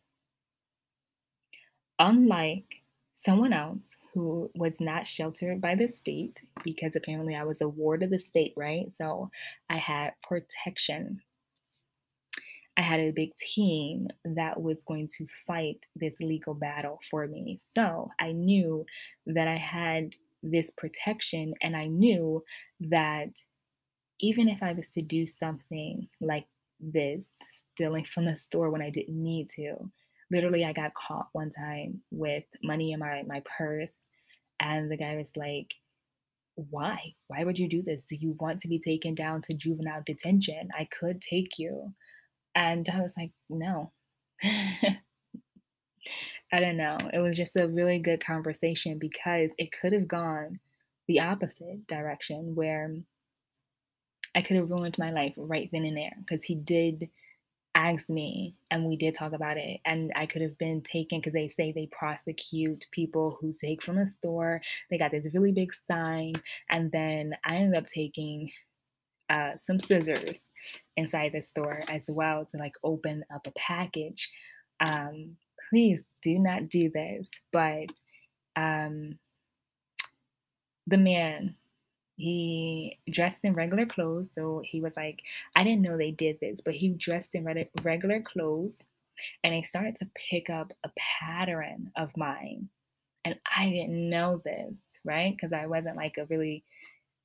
Unlike 2.00 2.82
someone 3.14 3.54
else 3.54 3.98
who 4.14 4.52
was 4.54 4.80
not 4.80 5.08
sheltered 5.08 5.60
by 5.60 5.74
the 5.74 5.88
state 5.88 6.44
because 6.64 6.96
apparently 6.96 7.36
I 7.36 7.44
was 7.44 7.62
a 7.62 7.68
ward 7.68 8.04
of 8.04 8.12
the 8.12 8.20
state, 8.20 8.54
right? 8.56 8.96
So 8.96 9.32
I 9.70 9.78
had 9.78 10.14
protection. 10.22 11.22
I 12.78 12.82
had 12.82 13.00
a 13.00 13.12
big 13.12 13.36
team 13.36 14.08
that 14.24 14.62
was 14.62 14.84
going 14.84 15.10
to 15.18 15.28
fight 15.48 15.86
this 15.96 16.20
legal 16.22 16.54
battle 16.54 17.00
for 17.10 17.28
me. 17.28 17.58
So 17.60 18.10
I 18.20 18.32
knew 18.34 18.86
that 19.26 19.48
I 19.48 19.58
had 19.58 20.14
this 20.44 20.70
protection, 20.70 21.56
and 21.62 21.76
I 21.76 21.88
knew 21.88 22.44
that 22.80 23.42
even 24.20 24.48
if 24.48 24.64
I 24.64 24.74
was 24.74 24.90
to 24.90 25.02
do 25.02 25.26
something 25.26 26.08
like 26.22 26.48
this, 26.80 27.26
stealing 27.74 28.06
from 28.06 28.26
the 28.26 28.36
store 28.36 28.70
when 28.70 28.82
I 28.82 28.90
didn't 28.90 29.22
need 29.22 29.50
to, 29.56 29.92
literally 30.32 30.66
I 30.66 30.74
got 30.74 30.94
caught 30.94 31.30
one 31.34 31.50
time 31.50 32.02
with 32.12 32.44
money 32.64 32.92
in 32.92 33.00
my 33.00 33.24
my 33.28 33.42
purse 33.58 34.10
and 34.60 34.92
the 34.92 34.98
guy 34.98 35.16
was 35.16 35.36
like 35.38 35.74
why? 36.72 37.14
Why 37.28 37.44
would 37.44 37.60
you 37.60 37.70
do 37.70 37.84
this? 37.84 38.04
Do 38.04 38.16
you 38.16 38.36
want 38.40 38.60
to 38.62 38.68
be 38.68 38.80
taken 38.80 39.14
down 39.14 39.42
to 39.44 39.54
juvenile 39.54 40.02
detention? 40.06 40.70
I 40.78 40.86
could 40.86 41.22
take 41.22 41.60
you 41.60 41.94
and 42.58 42.90
i 42.94 43.00
was 43.00 43.16
like 43.16 43.32
no. 43.50 43.94
I 46.54 46.62
don't 46.62 46.78
know. 46.78 46.98
It 47.12 47.20
was 47.20 47.36
just 47.36 47.58
a 47.58 47.68
really 47.68 48.00
good 48.00 48.24
conversation 48.26 49.00
because 49.00 49.52
it 49.58 49.74
could 49.74 49.92
have 49.92 50.08
gone 50.08 50.60
the 51.08 51.22
opposite 51.22 51.88
direction 51.88 52.56
where 52.56 52.94
i 54.36 54.42
could 54.42 54.58
have 54.58 54.70
ruined 54.70 54.98
my 54.98 55.12
life 55.12 55.34
right 55.38 55.70
then 55.72 55.86
and 55.86 55.96
there 55.98 56.14
because 56.20 56.44
he 56.44 56.54
did 56.54 57.10
ask 57.76 58.10
me 58.10 58.56
and 58.72 58.86
we 58.86 58.98
did 58.98 59.14
talk 59.14 59.34
about 59.34 59.56
it 59.58 59.80
and 59.86 60.12
i 60.16 60.26
could 60.26 60.42
have 60.42 60.58
been 60.58 60.82
taken 60.82 61.20
because 61.20 61.34
they 61.34 61.48
say 61.48 61.72
they 61.72 61.88
prosecute 61.92 62.86
people 62.92 63.38
who 63.40 63.54
take 63.54 63.82
from 63.82 63.96
the 63.96 64.08
store. 64.08 64.62
They 64.90 64.98
got 64.98 65.12
this 65.12 65.28
really 65.34 65.52
big 65.54 65.72
sign 65.90 66.34
and 66.70 66.92
then 66.92 67.36
i 67.46 67.56
ended 67.56 67.82
up 67.82 67.88
taking 67.88 68.52
uh, 69.30 69.58
some 69.58 69.80
scissors 69.80 70.48
inside 70.96 71.32
the 71.34 71.42
store 71.42 71.84
as 71.90 72.06
well 72.08 72.46
to 72.46 72.58
like 72.58 72.76
open 72.84 73.24
up 73.34 73.46
a 73.46 73.52
package 73.52 74.30
um, 74.80 75.36
please 75.70 76.04
do 76.22 76.40
not 76.40 76.70
do 76.70 76.90
this 76.90 77.30
but 77.52 77.88
um, 78.56 79.18
the 80.88 80.98
man 80.98 81.56
he 82.18 82.98
dressed 83.10 83.46
in 83.46 83.54
regular 83.54 83.86
clothes. 83.86 84.30
So 84.34 84.62
he 84.66 84.82
was 84.82 84.98
like, 84.98 85.22
I 85.56 85.64
didn't 85.64 85.84
know 85.84 85.98
they 85.98 86.12
did 86.12 86.40
this, 86.40 86.62
but 86.62 86.74
he 86.74 86.90
dressed 86.90 87.36
in 87.36 87.48
regular 87.84 88.22
clothes 88.22 88.84
and 89.44 89.54
they 89.54 89.62
started 89.62 89.96
to 89.98 90.10
pick 90.16 90.50
up 90.50 90.74
a 90.84 90.90
pattern 90.98 91.92
of 91.96 92.18
mine. 92.18 92.70
And 93.24 93.36
I 93.56 93.70
didn't 93.70 94.10
know 94.10 94.42
this, 94.44 94.78
right? 95.06 95.36
Because 95.36 95.54
I 95.54 95.68
wasn't 95.68 95.98
like 95.98 96.18
a 96.18 96.26
really 96.26 96.64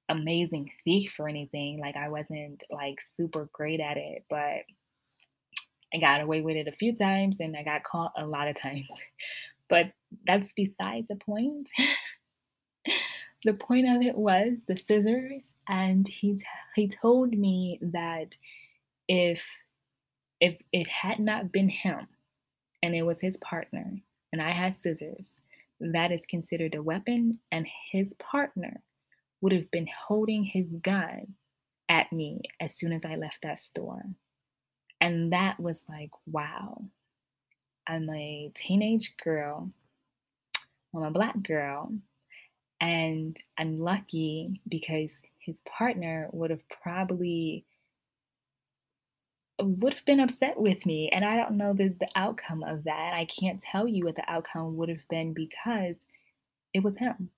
amazing 0.09 0.71
thief 0.85 1.17
or 1.19 1.29
anything. 1.29 1.81
Like 1.81 1.97
I 1.97 2.09
wasn't 2.09 2.65
like 2.71 3.01
super 3.17 3.49
great 3.53 3.81
at 3.81 3.97
it, 3.97 4.25
but 4.29 4.65
I 5.95 5.99
got 6.01 6.21
away 6.21 6.41
with 6.41 6.57
it 6.57 6.69
a 6.69 6.73
few 6.73 6.95
times 6.95 7.41
and 7.41 7.57
I 7.57 7.62
got 7.62 7.85
caught 7.85 8.12
a 8.17 8.27
lot 8.27 8.49
of 8.49 8.57
times. 8.57 8.88
but 9.69 9.93
that's 10.27 10.53
beside 10.53 11.07
the 11.09 11.17
point. 11.17 11.71
the 13.45 13.55
point 13.55 13.88
of 13.88 14.03
it 14.03 14.17
was 14.17 14.65
the 14.67 14.77
scissors, 14.77 15.45
and 15.69 16.07
he 16.07 16.38
he 16.75 16.88
told 16.88 17.33
me 17.33 17.79
that 17.83 18.37
if 19.09 19.61
if 20.41 20.59
it 20.73 20.87
had 20.88 21.19
not 21.19 21.53
been 21.53 21.69
him 21.69 22.09
and 22.83 22.95
it 22.95 23.03
was 23.03 23.21
his 23.21 23.37
partner 23.38 24.03
and 24.33 24.43
I 24.43 24.51
had 24.51 24.75
scissors, 24.75 25.41
that 25.81 26.11
is 26.11 26.27
considered 26.27 26.75
a 26.75 26.83
weapon, 26.83 27.41
and 27.51 27.67
his 27.91 28.15
partner 28.15 28.83
would 29.42 29.52
have 29.52 29.70
been 29.70 29.88
holding 30.07 30.44
his 30.44 30.76
gun 30.76 31.35
at 31.88 32.11
me 32.12 32.40
as 32.61 32.74
soon 32.74 32.92
as 32.92 33.05
I 33.05 33.16
left 33.16 33.42
that 33.42 33.59
store. 33.59 34.05
And 35.00 35.33
that 35.33 35.61
was 35.61 35.85
like, 35.88 36.11
wow, 36.26 36.85
I'm 37.87 38.09
a 38.09 38.50
teenage 38.55 39.14
girl, 39.22 39.70
I'm 40.94 41.02
a 41.02 41.11
black 41.11 41.42
girl, 41.42 41.92
and 42.81 43.37
I'm 43.59 43.78
lucky 43.78 44.61
because 44.68 45.22
his 45.38 45.61
partner 45.62 46.28
would 46.33 46.50
have 46.50 46.66
probably 46.68 47.66
would 49.61 49.94
have 49.94 50.05
been 50.05 50.20
upset 50.20 50.59
with 50.59 50.87
me. 50.87 51.09
And 51.12 51.24
i 51.24 51.37
don't 51.37 51.57
know 51.57 51.72
the, 51.72 51.88
the 51.88 52.09
outcome 52.16 52.62
of 52.64 52.85
that. 52.85 53.12
I 53.14 53.26
can't 53.26 53.61
tell 53.61 53.87
you 53.87 54.05
what 54.05 54.16
the 54.16 54.28
outcome 54.28 54.76
would 54.76 54.88
have 54.88 55.07
been 55.09 55.35
because 55.35 55.96
it 56.72 56.83
was 56.83 56.96
him 56.96 57.31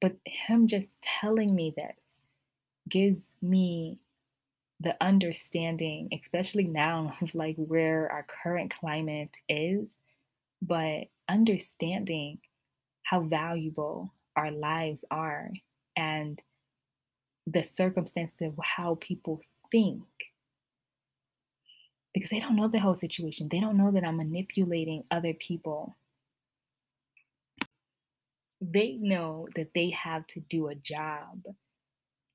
but 0.00 0.16
him 0.24 0.66
just 0.66 0.96
telling 1.00 1.54
me 1.54 1.74
this 1.76 2.20
gives 2.88 3.26
me 3.42 3.98
the 4.80 4.96
understanding 5.02 6.08
especially 6.12 6.64
now 6.64 7.14
of 7.20 7.34
like 7.34 7.56
where 7.56 8.10
our 8.10 8.24
current 8.24 8.74
climate 8.78 9.36
is 9.48 9.98
but 10.62 11.04
understanding 11.28 12.38
how 13.02 13.20
valuable 13.20 14.12
our 14.36 14.50
lives 14.50 15.04
are 15.10 15.50
and 15.96 16.42
the 17.46 17.62
circumstances 17.62 18.40
of 18.40 18.54
how 18.62 18.96
people 19.00 19.40
think 19.70 20.02
because 22.16 22.30
they 22.30 22.40
don't 22.40 22.56
know 22.56 22.66
the 22.66 22.78
whole 22.78 22.94
situation. 22.94 23.50
They 23.50 23.60
don't 23.60 23.76
know 23.76 23.90
that 23.90 24.02
I'm 24.02 24.16
manipulating 24.16 25.04
other 25.10 25.34
people. 25.34 25.98
They 28.60 28.94
know 28.94 29.48
that 29.54 29.72
they 29.74 29.90
have 29.90 30.26
to 30.28 30.40
do 30.40 30.68
a 30.68 30.74
job 30.74 31.44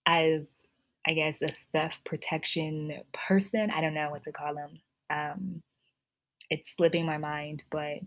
as, 0.05 0.47
I 1.05 1.13
guess, 1.13 1.41
a 1.41 1.49
theft 1.71 2.03
protection 2.05 3.01
person. 3.13 3.71
I 3.71 3.81
don't 3.81 3.93
know 3.93 4.09
what 4.11 4.23
to 4.23 4.31
call 4.31 4.55
him. 4.55 4.81
Um, 5.09 5.63
it's 6.49 6.73
slipping 6.75 7.05
my 7.05 7.17
mind, 7.17 7.63
but 7.71 7.99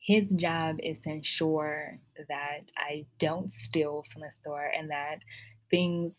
his 0.00 0.30
job 0.30 0.76
is 0.82 1.00
to 1.00 1.10
ensure 1.10 1.98
that 2.28 2.70
I 2.76 3.06
don't 3.18 3.50
steal 3.50 4.04
from 4.12 4.22
the 4.22 4.30
store 4.30 4.70
and 4.76 4.90
that 4.90 5.18
things 5.70 6.18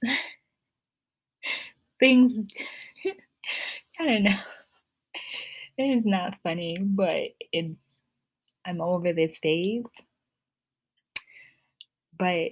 things 1.99 2.45
I 3.99 4.05
don't 4.05 4.23
know. 4.23 4.31
It 5.77 5.83
is 5.97 6.05
not 6.05 6.37
funny, 6.43 6.75
but 6.79 7.29
it's 7.51 7.79
I'm 8.65 8.81
over 8.81 9.13
this 9.13 9.37
phase. 9.39 9.85
But 12.17 12.51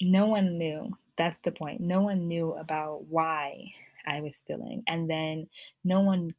no 0.00 0.26
one 0.26 0.58
knew. 0.58 0.90
That's 1.16 1.38
the 1.38 1.52
point. 1.52 1.80
No 1.80 2.02
one 2.02 2.28
knew 2.28 2.52
about 2.52 3.04
why 3.06 3.72
I 4.06 4.20
was 4.20 4.36
stealing. 4.36 4.82
And 4.86 5.08
then 5.08 5.48
no 5.84 6.00
one 6.00 6.34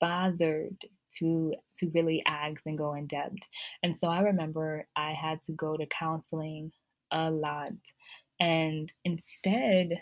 bothered 0.00 0.76
to 1.18 1.54
to 1.76 1.90
really 1.90 2.22
ask 2.26 2.62
and 2.66 2.78
go 2.78 2.94
in 2.94 3.06
depth. 3.06 3.48
And 3.82 3.96
so 3.96 4.08
I 4.08 4.20
remember 4.20 4.86
I 4.96 5.12
had 5.12 5.42
to 5.42 5.52
go 5.52 5.76
to 5.76 5.86
counseling 5.86 6.72
a 7.10 7.30
lot. 7.30 7.72
And 8.40 8.92
instead 9.04 10.00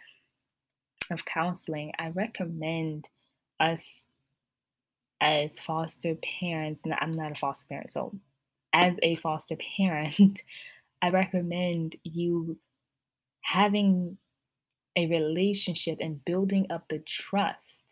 of 1.10 1.24
counseling, 1.24 1.92
I 1.98 2.08
recommend 2.08 3.08
us 3.58 4.06
as 5.20 5.58
foster 5.60 6.16
parents, 6.40 6.82
and 6.84 6.94
I'm 6.98 7.10
not 7.10 7.32
a 7.32 7.34
foster 7.34 7.66
parent, 7.68 7.90
so 7.90 8.14
as 8.72 8.96
a 9.02 9.16
foster 9.16 9.56
parent, 9.76 10.42
I 11.02 11.10
recommend 11.10 11.96
you 12.04 12.58
having 13.42 14.18
a 14.96 15.08
relationship 15.08 15.98
and 16.00 16.24
building 16.24 16.66
up 16.70 16.88
the 16.88 17.00
trust 17.00 17.84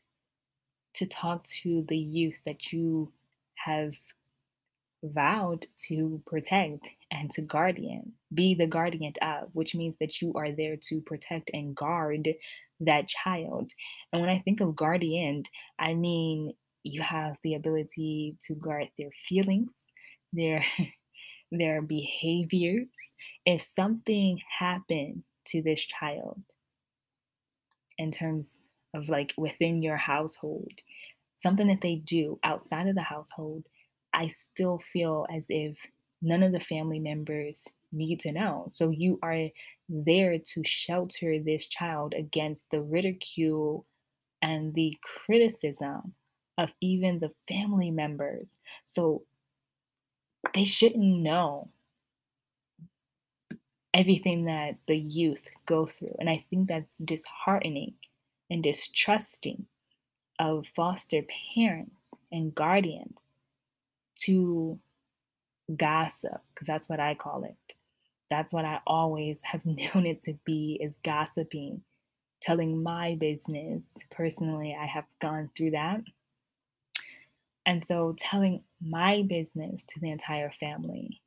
to 0.95 1.07
talk 1.07 1.45
to 1.45 1.85
the 1.89 1.97
youth 1.97 2.39
that 2.45 2.73
you 2.73 3.13
have 3.57 3.95
vowed 5.03 5.67
to 5.87 6.21
protect 6.27 6.91
and 7.11 7.31
to 7.31 7.41
guardian, 7.43 8.13
be 8.35 8.55
the 8.55 8.67
guardian 8.67 9.13
of, 9.23 9.49
which 9.53 9.75
means 9.75 9.97
that 10.01 10.21
you 10.21 10.33
are 10.35 10.51
there 10.51 10.77
to 10.77 11.01
protect 11.01 11.51
and 11.55 11.75
guard 11.77 12.29
that 12.81 13.07
child. 13.09 13.71
And 14.13 14.21
when 14.21 14.31
I 14.31 14.41
think 14.41 14.61
of 14.61 14.75
guardian, 14.75 15.45
I 15.79 15.95
mean 15.95 16.55
you 16.83 17.03
have 17.03 17.37
the 17.45 17.55
ability 17.55 18.37
to 18.43 18.55
guard 18.55 18.89
their 18.99 19.11
feelings, 19.29 19.71
their 20.33 20.65
their 21.51 21.83
behaviors. 21.83 22.89
If 23.47 23.63
something 23.63 24.41
happened 24.59 25.25
to 25.47 25.63
this 25.63 25.81
child 25.83 26.43
in 27.97 28.11
terms 28.11 28.59
of 28.95 29.09
like 29.09 29.35
within 29.37 29.83
your 29.83 29.97
household, 29.97 30.73
something 31.37 31.69
that 31.69 31.81
they 31.81 31.97
do 31.97 32.39
outside 32.43 32.89
of 32.89 32.95
the 32.95 33.03
household 33.03 33.65
I 34.13 34.29
still 34.29 34.79
feel 34.79 35.27
as 35.31 35.47
if 35.49 35.79
none 36.21 36.43
of 36.43 36.53
the 36.53 36.61
family 36.61 36.99
members 36.99 37.69
need 37.93 38.21
to 38.21 38.33
know. 38.33 38.67
So 38.69 38.91
you 38.91 39.19
are 39.23 39.49
there 39.89 40.39
to 40.39 40.63
shelter 40.65 41.39
this 41.39 41.67
child 41.67 42.15
against 42.15 42.71
the 42.71 42.81
ridicule 42.81 43.87
and 44.43 44.75
the 44.75 44.97
criticism 45.05 46.15
of 46.57 46.73
even 46.81 47.21
the 47.21 47.31
family 47.49 47.91
members. 47.91 48.59
So 48.87 49.23
they 50.55 50.65
shouldn't 50.65 51.21
know 51.21 51.69
everything 53.95 54.45
that 54.45 54.77
the 54.87 54.97
youth 54.97 55.43
go 55.67 55.87
through. 55.87 56.15
And 56.19 56.29
I 56.29 56.45
think 56.51 56.69
that's 56.69 56.99
disheartening 56.99 57.95
and 58.51 58.63
distrusting 58.63 59.67
of 60.39 60.67
foster 60.77 61.23
parents 61.55 62.03
and 62.31 62.55
guardians 62.55 63.19
to 64.21 64.79
gossip 65.77 66.41
because 66.55 66.67
that's 66.67 66.89
what 66.89 67.01
I 67.01 67.15
call 67.15 67.45
it. 67.45 67.75
That's 68.31 68.53
what 68.53 68.65
I 68.65 68.81
always 68.87 69.43
have 69.43 69.65
known 69.67 70.07
it 70.07 70.21
to 70.23 70.35
be 70.45 70.79
is 70.81 70.99
gossiping, 70.99 71.83
telling 72.41 72.83
my 72.83 73.17
business. 73.17 73.89
Personally, 74.11 74.77
I 74.79 74.87
have 74.87 75.07
gone 75.21 75.51
through 75.57 75.73
that. 75.73 76.03
And 77.69 77.87
so 77.87 78.17
telling 78.19 78.63
my 78.81 79.25
business 79.29 79.85
to 79.91 80.01
the 80.01 80.11
entire 80.11 80.51
family. 80.51 81.21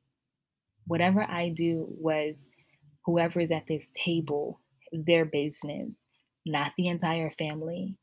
Whatever 0.88 1.22
I 1.22 1.50
do 1.50 1.86
was 1.88 2.48
whoever 3.04 3.38
is 3.38 3.52
at 3.52 3.68
this 3.68 3.92
table, 3.94 4.58
their 4.92 5.24
business, 5.24 5.94
not 6.44 6.72
the 6.76 6.88
entire 6.88 7.30
family. 7.30 7.94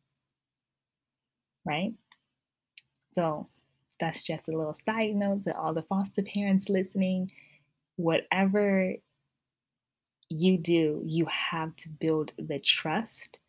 Right? 1.66 1.96
So 3.12 3.50
that's 4.00 4.22
just 4.22 4.48
a 4.48 4.58
little 4.58 4.74
side 4.74 5.16
note 5.16 5.44
to 5.44 5.54
all 5.54 5.74
the 5.74 5.84
foster 5.84 6.24
parents 6.24 6.70
listening. 6.70 7.30
Whatever 7.98 8.94
you 10.30 10.58
do, 10.58 11.02
you 11.04 11.26
have 11.26 11.76
to 11.76 11.90
build 11.90 12.32
the 12.38 12.60
trust 12.60 13.40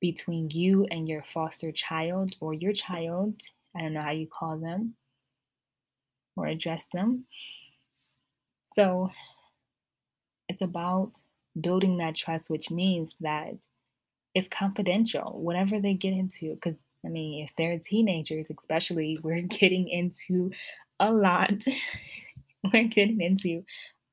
between 0.00 0.48
you 0.48 0.86
and 0.90 1.06
your 1.06 1.22
foster 1.22 1.70
child 1.70 2.36
or 2.40 2.54
your 2.54 2.72
child. 2.72 3.42
I 3.76 3.80
don't 3.80 3.94
know 3.94 4.02
how 4.02 4.10
you 4.10 4.26
call 4.26 4.58
them 4.58 4.94
or 6.36 6.46
address 6.46 6.86
them. 6.92 7.26
So 8.72 9.10
it's 10.48 10.62
about 10.62 11.12
building 11.60 11.98
that 11.98 12.14
trust, 12.16 12.50
which 12.50 12.70
means 12.70 13.14
that 13.20 13.54
it's 14.34 14.48
confidential, 14.48 15.40
whatever 15.40 15.80
they 15.80 15.94
get 15.94 16.12
into. 16.12 16.54
Because 16.54 16.82
I 17.04 17.08
mean, 17.08 17.44
if 17.44 17.54
they're 17.56 17.78
teenagers, 17.78 18.48
especially, 18.56 19.18
we're 19.22 19.42
getting 19.42 19.88
into 19.88 20.50
a 21.00 21.10
lot. 21.10 21.64
we're 22.72 22.84
getting 22.84 23.20
into 23.20 23.64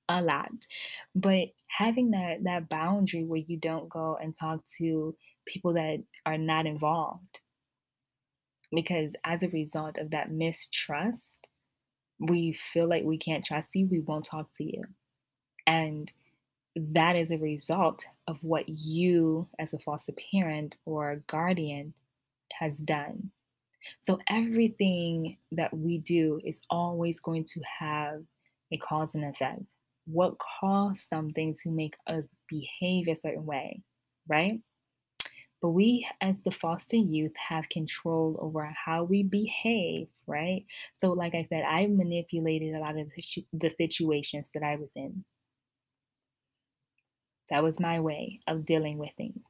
a 0.10 0.22
lot. 0.22 0.52
But 1.16 1.50
having 1.68 2.12
that 2.12 2.44
that 2.44 2.70
boundary 2.70 3.24
where 3.24 3.40
you 3.40 3.58
don't 3.58 3.90
go 3.90 4.18
and 4.22 4.38
talk 4.38 4.66
to 4.78 5.16
people 5.46 5.74
that 5.74 6.00
are 6.26 6.38
not 6.38 6.66
involved. 6.66 7.40
Because 8.74 9.16
as 9.24 9.44
a 9.44 9.50
result 9.50 9.98
of 9.98 10.12
that 10.12 10.32
mistrust, 10.32 11.48
we 12.20 12.54
feel 12.54 12.88
like 12.88 13.04
we 13.04 13.18
can't 13.18 13.46
trust 13.46 13.76
you, 13.76 13.88
we 13.88 14.00
won't 14.02 14.26
talk 14.26 14.50
to 14.56 14.64
you. 14.64 14.84
And 15.68 16.12
that 16.76 17.16
is 17.16 17.32
a 17.32 17.38
result 17.38 18.06
of 18.28 18.44
what 18.44 18.70
you, 18.70 19.50
as 19.60 19.74
a 19.74 19.80
foster 19.80 20.14
parent 20.32 20.78
or 20.86 21.24
guardian, 21.28 21.94
has 22.54 22.80
done. 22.80 23.32
So 24.02 24.20
everything 24.30 25.38
that 25.54 25.76
we 25.76 26.00
do 26.00 26.42
is 26.46 26.62
always 26.70 27.20
going 27.20 27.46
to 27.46 27.62
have 27.80 28.24
a 28.72 28.78
cause 28.78 29.16
and 29.16 29.26
effect. 29.26 29.74
what 30.06 30.38
caused 30.40 31.00
something 31.02 31.54
to 31.64 31.70
make 31.72 31.96
us 32.08 32.36
behave 32.50 33.08
a 33.08 33.16
certain 33.16 33.46
way, 33.46 33.84
right? 34.28 34.62
But 35.62 35.72
we, 35.72 36.08
as 36.22 36.40
the 36.40 36.52
foster 36.52 36.96
youth, 36.96 37.36
have 37.36 37.68
control 37.68 38.38
over 38.40 38.66
how 38.66 39.04
we 39.04 39.24
behave, 39.24 40.08
right? 40.26 40.66
So, 41.00 41.12
like 41.12 41.36
I 41.36 41.44
said, 41.44 41.64
I 41.64 41.88
manipulated 41.88 42.76
a 42.76 42.80
lot 42.80 42.98
of 42.98 43.10
the, 43.52 43.70
situations 43.70 44.52
that 44.54 44.64
I 44.64 44.78
was 44.78 44.92
in. 44.96 45.26
That 47.50 47.64
was 47.64 47.80
my 47.80 48.00
way 48.00 48.40
of 48.48 48.66
dealing 48.66 48.98
with 48.98 49.12
things. 49.18 49.44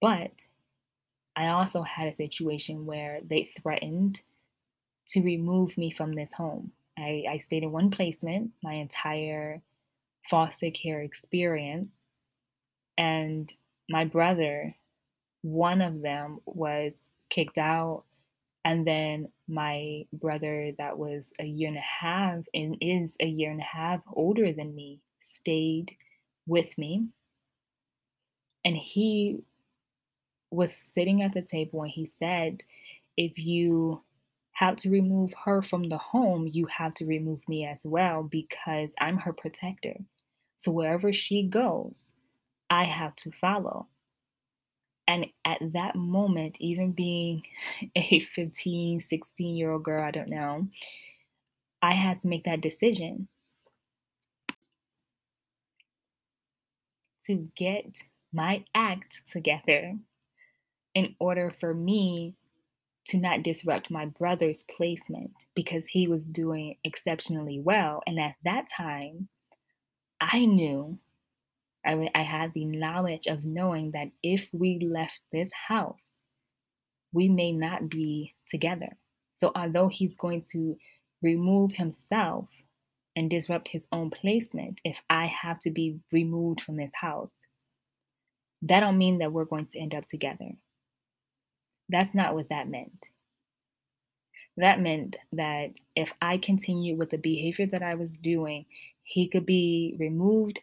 But 0.00 0.46
I 1.36 1.48
also 1.48 1.82
had 1.82 2.08
a 2.08 2.12
situation 2.12 2.86
where 2.86 3.20
they 3.24 3.50
threatened 3.62 4.22
to 5.08 5.22
remove 5.22 5.78
me 5.78 5.90
from 5.90 6.14
this 6.14 6.32
home. 6.32 6.72
I, 6.98 7.24
I 7.28 7.38
stayed 7.38 7.62
in 7.62 7.72
one 7.72 7.90
placement 7.90 8.52
my 8.62 8.74
entire 8.74 9.62
foster 10.28 10.70
care 10.70 11.00
experience. 11.02 12.06
And 12.98 13.52
my 13.88 14.04
brother, 14.04 14.74
one 15.46 15.80
of 15.80 16.02
them 16.02 16.40
was 16.44 17.08
kicked 17.30 17.56
out. 17.56 18.02
And 18.64 18.84
then 18.84 19.28
my 19.46 20.06
brother, 20.12 20.72
that 20.78 20.98
was 20.98 21.32
a 21.38 21.44
year 21.44 21.68
and 21.68 21.76
a 21.76 21.80
half 21.80 22.44
and 22.52 22.76
is 22.80 23.16
a 23.20 23.26
year 23.26 23.52
and 23.52 23.60
a 23.60 23.64
half 23.64 24.02
older 24.12 24.52
than 24.52 24.74
me, 24.74 25.00
stayed 25.20 25.96
with 26.48 26.76
me. 26.76 27.06
And 28.64 28.76
he 28.76 29.44
was 30.50 30.76
sitting 30.92 31.22
at 31.22 31.32
the 31.32 31.42
table 31.42 31.82
and 31.82 31.92
he 31.92 32.06
said, 32.06 32.64
If 33.16 33.38
you 33.38 34.02
have 34.54 34.74
to 34.78 34.90
remove 34.90 35.32
her 35.44 35.62
from 35.62 35.84
the 35.84 35.98
home, 35.98 36.48
you 36.50 36.66
have 36.66 36.94
to 36.94 37.06
remove 37.06 37.48
me 37.48 37.64
as 37.64 37.82
well 37.84 38.24
because 38.24 38.90
I'm 38.98 39.18
her 39.18 39.32
protector. 39.32 39.98
So 40.56 40.72
wherever 40.72 41.12
she 41.12 41.44
goes, 41.44 42.14
I 42.68 42.84
have 42.84 43.14
to 43.16 43.30
follow. 43.30 43.86
And 45.08 45.26
at 45.44 45.58
that 45.72 45.94
moment, 45.94 46.56
even 46.60 46.92
being 46.92 47.42
a 47.96 48.20
15, 48.20 49.00
16 49.00 49.56
year 49.56 49.72
old 49.72 49.84
girl, 49.84 50.04
I 50.04 50.10
don't 50.10 50.28
know, 50.28 50.68
I 51.82 51.92
had 51.92 52.20
to 52.20 52.28
make 52.28 52.44
that 52.44 52.60
decision 52.60 53.28
to 57.26 57.48
get 57.56 58.02
my 58.32 58.64
act 58.74 59.22
together 59.26 59.94
in 60.94 61.14
order 61.18 61.50
for 61.50 61.74
me 61.74 62.34
to 63.06 63.18
not 63.18 63.42
disrupt 63.42 63.90
my 63.90 64.06
brother's 64.06 64.64
placement 64.64 65.30
because 65.54 65.88
he 65.88 66.08
was 66.08 66.24
doing 66.24 66.76
exceptionally 66.82 67.60
well. 67.60 68.02
And 68.06 68.18
at 68.18 68.34
that 68.44 68.66
time, 68.74 69.28
I 70.20 70.44
knew, 70.46 70.98
I, 71.86 72.10
I 72.14 72.22
had 72.22 72.52
the 72.52 72.64
knowledge 72.64 73.26
of 73.26 73.44
knowing 73.44 73.92
that 73.92 74.10
if 74.22 74.48
we 74.52 74.78
left 74.80 75.20
this 75.32 75.50
house, 75.68 76.12
we 77.12 77.28
may 77.28 77.52
not 77.52 77.88
be 77.88 78.34
together. 78.46 78.96
So, 79.38 79.52
although 79.54 79.88
he's 79.88 80.16
going 80.16 80.42
to 80.52 80.76
remove 81.22 81.72
himself 81.72 82.48
and 83.14 83.30
disrupt 83.30 83.68
his 83.68 83.86
own 83.92 84.10
placement 84.10 84.80
if 84.84 85.02
I 85.08 85.26
have 85.26 85.58
to 85.60 85.70
be 85.70 86.00
removed 86.12 86.60
from 86.60 86.76
this 86.76 86.92
house, 86.94 87.32
that 88.62 88.80
don't 88.80 88.98
mean 88.98 89.18
that 89.18 89.32
we're 89.32 89.44
going 89.44 89.66
to 89.66 89.78
end 89.78 89.94
up 89.94 90.06
together. 90.06 90.50
That's 91.88 92.14
not 92.14 92.34
what 92.34 92.48
that 92.48 92.68
meant. 92.68 93.10
That 94.56 94.80
meant 94.80 95.16
that 95.32 95.78
if 95.94 96.14
I 96.20 96.38
continued 96.38 96.98
with 96.98 97.10
the 97.10 97.18
behavior 97.18 97.66
that 97.66 97.82
I 97.82 97.94
was 97.94 98.16
doing, 98.16 98.66
he 99.02 99.28
could 99.28 99.46
be 99.46 99.96
removed 99.98 100.60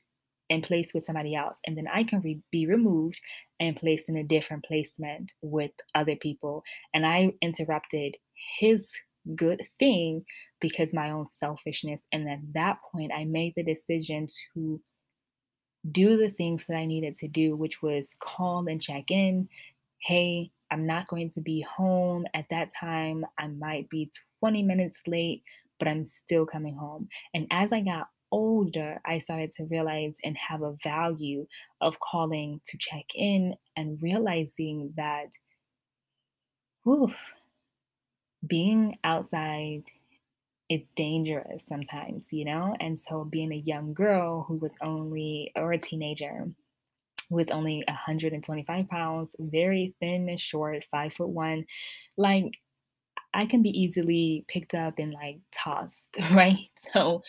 and 0.53 0.63
placed 0.63 0.93
with 0.93 1.03
somebody 1.03 1.35
else. 1.35 1.59
And 1.65 1.75
then 1.75 1.87
I 1.91 2.03
can 2.03 2.21
re- 2.21 2.39
be 2.51 2.67
removed 2.67 3.19
and 3.59 3.75
placed 3.75 4.07
in 4.07 4.15
a 4.15 4.23
different 4.23 4.63
placement 4.63 5.31
with 5.41 5.71
other 5.95 6.15
people. 6.15 6.63
And 6.93 7.07
I 7.07 7.33
interrupted 7.41 8.17
his 8.59 8.91
good 9.35 9.63
thing 9.79 10.25
because 10.61 10.93
my 10.93 11.09
own 11.09 11.25
selfishness. 11.25 12.05
And 12.11 12.29
at 12.29 12.39
that 12.53 12.77
point, 12.91 13.11
I 13.11 13.25
made 13.25 13.53
the 13.55 13.63
decision 13.63 14.27
to 14.53 14.79
do 15.91 16.17
the 16.17 16.29
things 16.29 16.67
that 16.67 16.77
I 16.77 16.85
needed 16.85 17.15
to 17.15 17.27
do, 17.27 17.55
which 17.55 17.81
was 17.81 18.15
call 18.19 18.67
and 18.67 18.79
check 18.79 19.09
in. 19.09 19.49
Hey, 19.97 20.51
I'm 20.69 20.85
not 20.85 21.07
going 21.07 21.31
to 21.31 21.41
be 21.41 21.61
home 21.61 22.27
at 22.35 22.45
that 22.51 22.69
time. 22.79 23.25
I 23.39 23.47
might 23.47 23.89
be 23.89 24.11
20 24.39 24.61
minutes 24.61 25.01
late, 25.07 25.41
but 25.79 25.87
I'm 25.87 26.05
still 26.05 26.45
coming 26.45 26.75
home. 26.75 27.09
And 27.33 27.47
as 27.49 27.73
I 27.73 27.81
got 27.81 28.09
older, 28.33 28.99
I 29.05 29.19
started 29.19 29.51
to 29.51 29.65
realize 29.65 30.17
and 30.23 30.35
have 30.37 30.63
a 30.63 30.75
value 30.83 31.47
of 31.81 31.99
calling 31.99 32.59
to 32.65 32.77
check 32.79 33.05
in 33.15 33.55
and 33.77 34.01
realizing 34.01 34.93
that 34.97 35.27
whew, 36.83 37.13
being 38.45 38.97
outside 39.03 39.83
it's 40.69 40.89
dangerous 40.95 41.65
sometimes, 41.65 42.33
you 42.33 42.45
know? 42.45 42.75
And 42.79 42.99
so 42.99 43.25
being 43.25 43.51
a 43.51 43.57
young 43.57 43.93
girl 43.93 44.43
who 44.47 44.57
was 44.57 44.77
only 44.81 45.51
or 45.55 45.73
a 45.73 45.77
teenager 45.77 46.47
was 47.29 47.51
only 47.51 47.83
125 47.87 48.87
pounds, 48.89 49.35
very 49.39 49.95
thin 49.99 50.29
and 50.29 50.39
short, 50.39 50.85
five 50.91 51.13
foot 51.13 51.29
one. 51.29 51.65
Like, 52.17 52.59
I 53.33 53.45
can 53.45 53.63
be 53.63 53.69
easily 53.69 54.45
picked 54.47 54.75
up 54.75 54.99
and 54.99 55.13
like 55.13 55.39
tossed, 55.51 56.17
right? 56.33 56.69
So, 56.77 57.23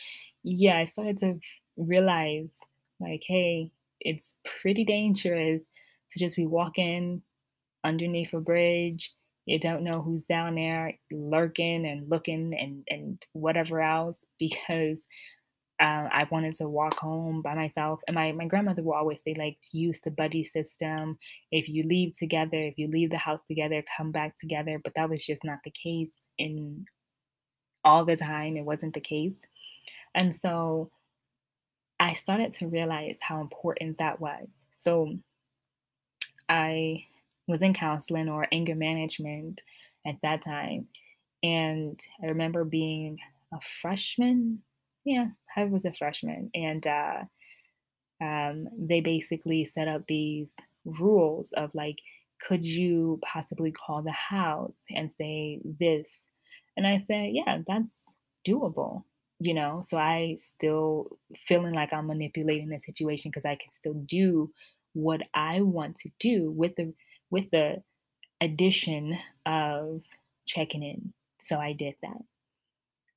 yeah, 0.45 0.79
I 0.79 0.87
started 0.87 1.19
to 1.19 1.41
realize, 1.77 2.53
like, 3.01 3.23
hey, 3.27 3.73
it's 4.01 4.39
pretty 4.63 4.85
dangerous 4.85 5.63
to 6.13 6.21
just 6.21 6.37
be 6.37 6.47
walking 6.47 7.23
underneath 7.85 8.35
a 8.35 8.41
bridge. 8.41 9.13
You 9.47 9.59
don't 9.61 9.85
know 9.85 10.03
who's 10.03 10.25
down 10.27 10.57
there 10.57 10.95
lurking 11.13 11.87
and 11.87 12.09
looking 12.11 12.55
and, 12.59 12.85
and 12.89 13.27
whatever 13.35 13.81
else 13.83 14.27
because 14.39 15.05
uh, 15.81 16.09
I 16.13 16.29
wanted 16.31 16.55
to 16.57 16.69
walk 16.69 16.99
home 16.99 17.43
by 17.43 17.55
myself. 17.55 18.01
And 18.07 18.15
my, 18.15 18.33
my 18.33 18.47
grandmother 18.47 18.83
would 18.83 18.95
always 18.95 19.23
say, 19.23 19.35
like, 19.35 19.59
use 19.73 20.01
the 20.01 20.11
buddy 20.11 20.45
system. 20.45 21.19
If 21.51 21.69
you 21.69 21.83
leave 21.85 22.15
together, 22.17 22.63
if 22.63 22.79
you 22.79 22.89
leave 22.89 23.11
the 23.11 23.19
house 23.19 23.43
together, 23.43 23.85
come 23.97 24.13
back 24.13 24.39
together. 24.39 24.81
But 24.83 24.95
that 24.95 25.11
was 25.11 25.25
just 25.25 25.45
not 25.45 25.59
the 25.65 25.73
case 25.73 26.17
in 26.39 26.87
all 27.85 28.05
the 28.05 28.17
time. 28.17 28.57
It 28.57 28.65
wasn't 28.65 28.95
the 28.95 29.01
case. 29.01 29.35
And 30.15 30.35
so 30.35 30.91
I 32.01 32.15
started 32.15 32.53
to 32.53 32.69
realize 32.69 33.19
how 33.21 33.41
important 33.41 33.99
that 33.99 34.21
was. 34.21 34.65
So 34.73 35.17
I 36.49 37.07
was 37.47 37.63
in 37.63 37.75
counseling 37.75 38.29
or 38.29 38.47
anger 38.53 38.75
management 38.75 39.63
at 40.07 40.17
that 40.23 40.43
time. 40.43 40.89
And 41.43 42.01
I 42.23 42.27
remember 42.27 42.65
being 42.65 43.19
a 43.53 43.61
freshman 43.81 44.63
yeah, 45.05 45.27
I 45.57 45.65
was 45.65 45.85
a 45.85 45.93
freshman, 45.93 46.51
and 46.55 46.87
uh, 46.87 47.25
um, 48.23 48.69
they 48.79 49.01
basically 49.01 49.67
set 49.67 49.87
up 49.87 50.07
these 50.07 50.49
rules 50.85 51.53
of 51.53 51.75
like, 51.75 51.99
could 52.41 52.65
you 52.65 53.21
possibly 53.23 53.71
call 53.71 54.03
the 54.03 54.13
house 54.13 54.77
and 54.91 55.13
say 55.13 55.61
this? 55.65 56.11
And 56.77 56.87
I 56.87 56.99
said, 56.99 57.31
yeah, 57.33 57.59
that's 57.67 58.15
doable, 58.47 59.05
you 59.39 59.55
know. 59.55 59.83
So 59.87 59.99
I 59.99 60.37
still 60.41 61.19
feeling 61.37 61.75
like 61.75 61.93
I'm 61.93 62.07
manipulating 62.07 62.69
the 62.69 62.79
situation 62.79 63.31
because 63.31 63.45
I 63.45 63.57
can 63.57 63.73
still 63.73 63.95
do 63.95 64.51
what 64.93 65.23
I 65.35 65.61
want 65.63 65.97
to 65.97 66.11
do 66.19 66.51
with 66.51 66.77
the 66.77 66.95
with 67.31 67.51
the 67.51 67.83
addition 68.41 69.19
of 69.47 70.03
checking 70.47 70.83
in. 70.83 71.13
So 71.39 71.59
I 71.59 71.73
did 71.73 71.97
that 72.03 72.23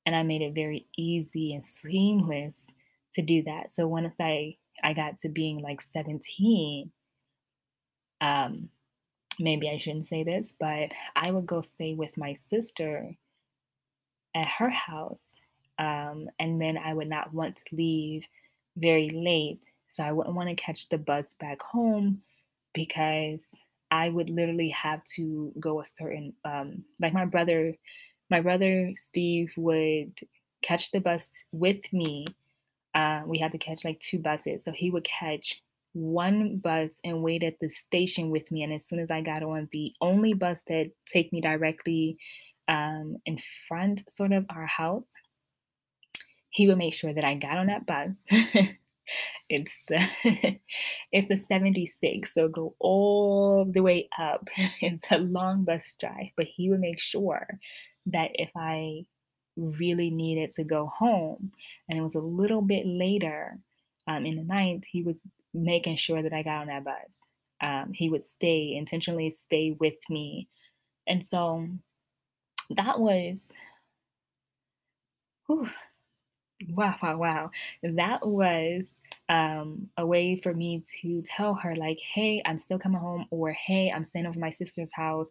and 0.04 0.16
I 0.16 0.22
made 0.22 0.42
it 0.42 0.54
very 0.54 0.86
easy 0.96 1.54
and 1.54 1.64
seamless 1.64 2.64
to 3.12 3.22
do 3.22 3.42
that. 3.44 3.70
So 3.70 3.86
once 3.86 4.14
I 4.20 4.56
I 4.82 4.92
got 4.92 5.18
to 5.18 5.28
being 5.28 5.60
like 5.60 5.80
17, 5.80 6.90
um, 8.20 8.68
maybe 9.38 9.68
I 9.68 9.78
shouldn't 9.78 10.08
say 10.08 10.24
this, 10.24 10.54
but 10.58 10.92
I 11.14 11.30
would 11.30 11.46
go 11.46 11.60
stay 11.60 11.94
with 11.94 12.16
my 12.16 12.32
sister 12.32 13.16
at 14.34 14.48
her 14.58 14.70
house, 14.70 15.24
um, 15.78 16.28
and 16.38 16.60
then 16.60 16.76
I 16.78 16.94
would 16.94 17.08
not 17.08 17.32
want 17.32 17.56
to 17.56 17.76
leave 17.76 18.26
very 18.76 19.10
late, 19.10 19.66
so 19.88 20.02
I 20.02 20.12
wouldn't 20.12 20.36
want 20.36 20.48
to 20.48 20.54
catch 20.54 20.88
the 20.88 20.98
bus 20.98 21.34
back 21.38 21.62
home 21.62 22.22
because 22.74 23.48
I 23.90 24.08
would 24.08 24.30
literally 24.30 24.70
have 24.70 25.02
to 25.16 25.52
go 25.58 25.80
a 25.80 25.84
certain 25.84 26.34
um, 26.44 26.84
like 27.00 27.14
my 27.14 27.24
brother 27.24 27.74
my 28.30 28.40
brother 28.40 28.90
Steve 28.94 29.52
would 29.56 30.18
catch 30.62 30.90
the 30.90 31.00
bus 31.00 31.44
with 31.52 31.92
me. 31.92 32.26
Uh, 32.94 33.22
we 33.26 33.38
had 33.38 33.52
to 33.52 33.58
catch 33.58 33.84
like 33.84 34.00
two 34.00 34.18
buses. 34.18 34.64
So 34.64 34.72
he 34.72 34.90
would 34.90 35.04
catch 35.04 35.62
one 35.92 36.58
bus 36.58 37.00
and 37.04 37.22
wait 37.22 37.42
at 37.42 37.58
the 37.60 37.68
station 37.68 38.30
with 38.30 38.50
me. 38.50 38.62
And 38.62 38.72
as 38.72 38.84
soon 38.84 38.98
as 38.98 39.10
I 39.10 39.20
got 39.20 39.42
on 39.42 39.68
the 39.72 39.92
only 40.00 40.34
bus 40.34 40.62
that 40.68 40.90
take 41.06 41.32
me 41.32 41.40
directly 41.40 42.18
um, 42.66 43.16
in 43.24 43.38
front, 43.66 44.10
sort 44.10 44.32
of 44.32 44.44
our 44.50 44.66
house, 44.66 45.06
he 46.50 46.68
would 46.68 46.78
make 46.78 46.94
sure 46.94 47.12
that 47.12 47.24
I 47.24 47.34
got 47.34 47.58
on 47.58 47.66
that 47.66 47.86
bus. 47.86 48.14
it's 49.48 49.76
the 49.88 50.00
it's 51.12 51.28
the 51.28 51.38
76, 51.38 52.32
so 52.34 52.48
go 52.48 52.74
all 52.78 53.64
the 53.64 53.80
way 53.82 54.08
up. 54.18 54.48
It's 54.80 55.04
a 55.10 55.18
long 55.18 55.64
bus 55.64 55.96
drive, 55.98 56.28
but 56.36 56.46
he 56.46 56.70
would 56.70 56.80
make 56.80 57.00
sure 57.00 57.58
that 58.06 58.30
if 58.34 58.50
I 58.56 59.06
really 59.56 60.10
needed 60.10 60.52
to 60.52 60.64
go 60.64 60.86
home 60.86 61.52
and 61.88 61.98
it 61.98 62.02
was 62.02 62.14
a 62.14 62.20
little 62.20 62.62
bit 62.62 62.86
later 62.86 63.58
um, 64.06 64.24
in 64.26 64.36
the 64.36 64.44
night, 64.44 64.86
he 64.90 65.02
was 65.02 65.20
making 65.52 65.96
sure 65.96 66.22
that 66.22 66.32
I 66.32 66.42
got 66.42 66.62
on 66.62 66.66
that 66.68 66.84
bus. 66.84 67.26
Um, 67.60 67.92
he 67.92 68.08
would 68.08 68.24
stay, 68.24 68.74
intentionally 68.76 69.30
stay 69.30 69.72
with 69.72 69.96
me. 70.08 70.48
And 71.06 71.24
so 71.24 71.68
that 72.70 73.00
was, 73.00 73.52
whew, 75.46 75.68
wow, 76.70 76.96
wow, 77.02 77.16
wow. 77.16 77.50
That 77.82 78.26
was 78.26 78.84
um, 79.28 79.90
a 79.96 80.06
way 80.06 80.36
for 80.36 80.52
me 80.54 80.82
to 81.00 81.22
tell 81.22 81.54
her, 81.54 81.74
like, 81.74 81.98
hey, 82.00 82.42
I'm 82.44 82.58
still 82.58 82.78
coming 82.78 83.00
home, 83.00 83.26
or 83.30 83.52
hey, 83.52 83.90
I'm 83.94 84.04
staying 84.04 84.26
over 84.26 84.38
my 84.38 84.50
sister's 84.50 84.92
house. 84.92 85.30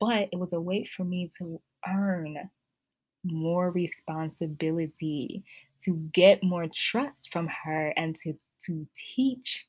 But 0.00 0.28
it 0.32 0.38
was 0.38 0.52
a 0.52 0.60
way 0.60 0.84
for 0.84 1.04
me 1.04 1.30
to 1.38 1.60
earn 1.86 2.50
more 3.24 3.70
responsibility, 3.70 5.44
to 5.82 5.96
get 6.12 6.42
more 6.42 6.66
trust 6.72 7.32
from 7.32 7.48
her, 7.64 7.92
and 7.96 8.16
to 8.16 8.34
to 8.66 8.86
teach, 8.96 9.66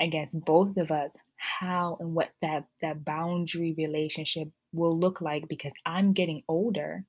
I 0.00 0.06
guess, 0.08 0.34
both 0.34 0.76
of 0.76 0.90
us 0.90 1.12
how 1.36 1.96
and 2.00 2.14
what 2.14 2.30
that 2.42 2.66
that 2.80 3.04
boundary 3.04 3.74
relationship 3.76 4.48
will 4.72 4.98
look 4.98 5.20
like 5.20 5.48
because 5.48 5.72
I'm 5.86 6.12
getting 6.12 6.42
older, 6.48 7.04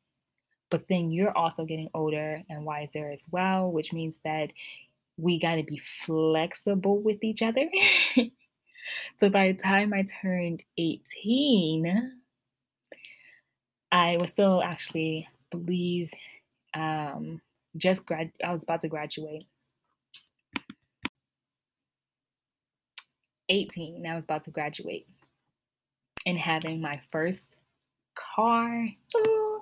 but 0.70 0.88
then 0.88 1.12
you're 1.12 1.36
also 1.38 1.66
getting 1.66 1.90
older 1.94 2.44
and 2.50 2.66
wiser 2.66 3.10
as 3.10 3.26
well, 3.32 3.72
which 3.72 3.94
means 3.94 4.20
that 4.24 4.52
we 5.18 5.40
got 5.40 5.56
to 5.56 5.64
be 5.64 5.78
flexible 5.78 7.00
with 7.02 7.24
each 7.24 7.42
other. 7.42 7.68
so 9.20 9.30
by 9.30 9.52
the 9.52 9.58
time 9.58 9.94
I 9.94 10.06
turned 10.22 10.64
18, 10.78 12.14
I 13.92 14.18
was 14.18 14.32
still 14.32 14.62
actually 14.62 15.28
believe 15.50 16.12
um, 16.74 17.42
just 17.76 18.06
grad. 18.06 18.32
I 18.44 18.52
was 18.52 18.64
about 18.64 18.82
to 18.82 18.88
graduate. 18.88 19.46
18, 23.50 24.06
I 24.06 24.14
was 24.14 24.26
about 24.26 24.44
to 24.44 24.52
graduate 24.52 25.08
and 26.26 26.38
having 26.38 26.82
my 26.82 27.00
first 27.10 27.56
car 28.36 28.88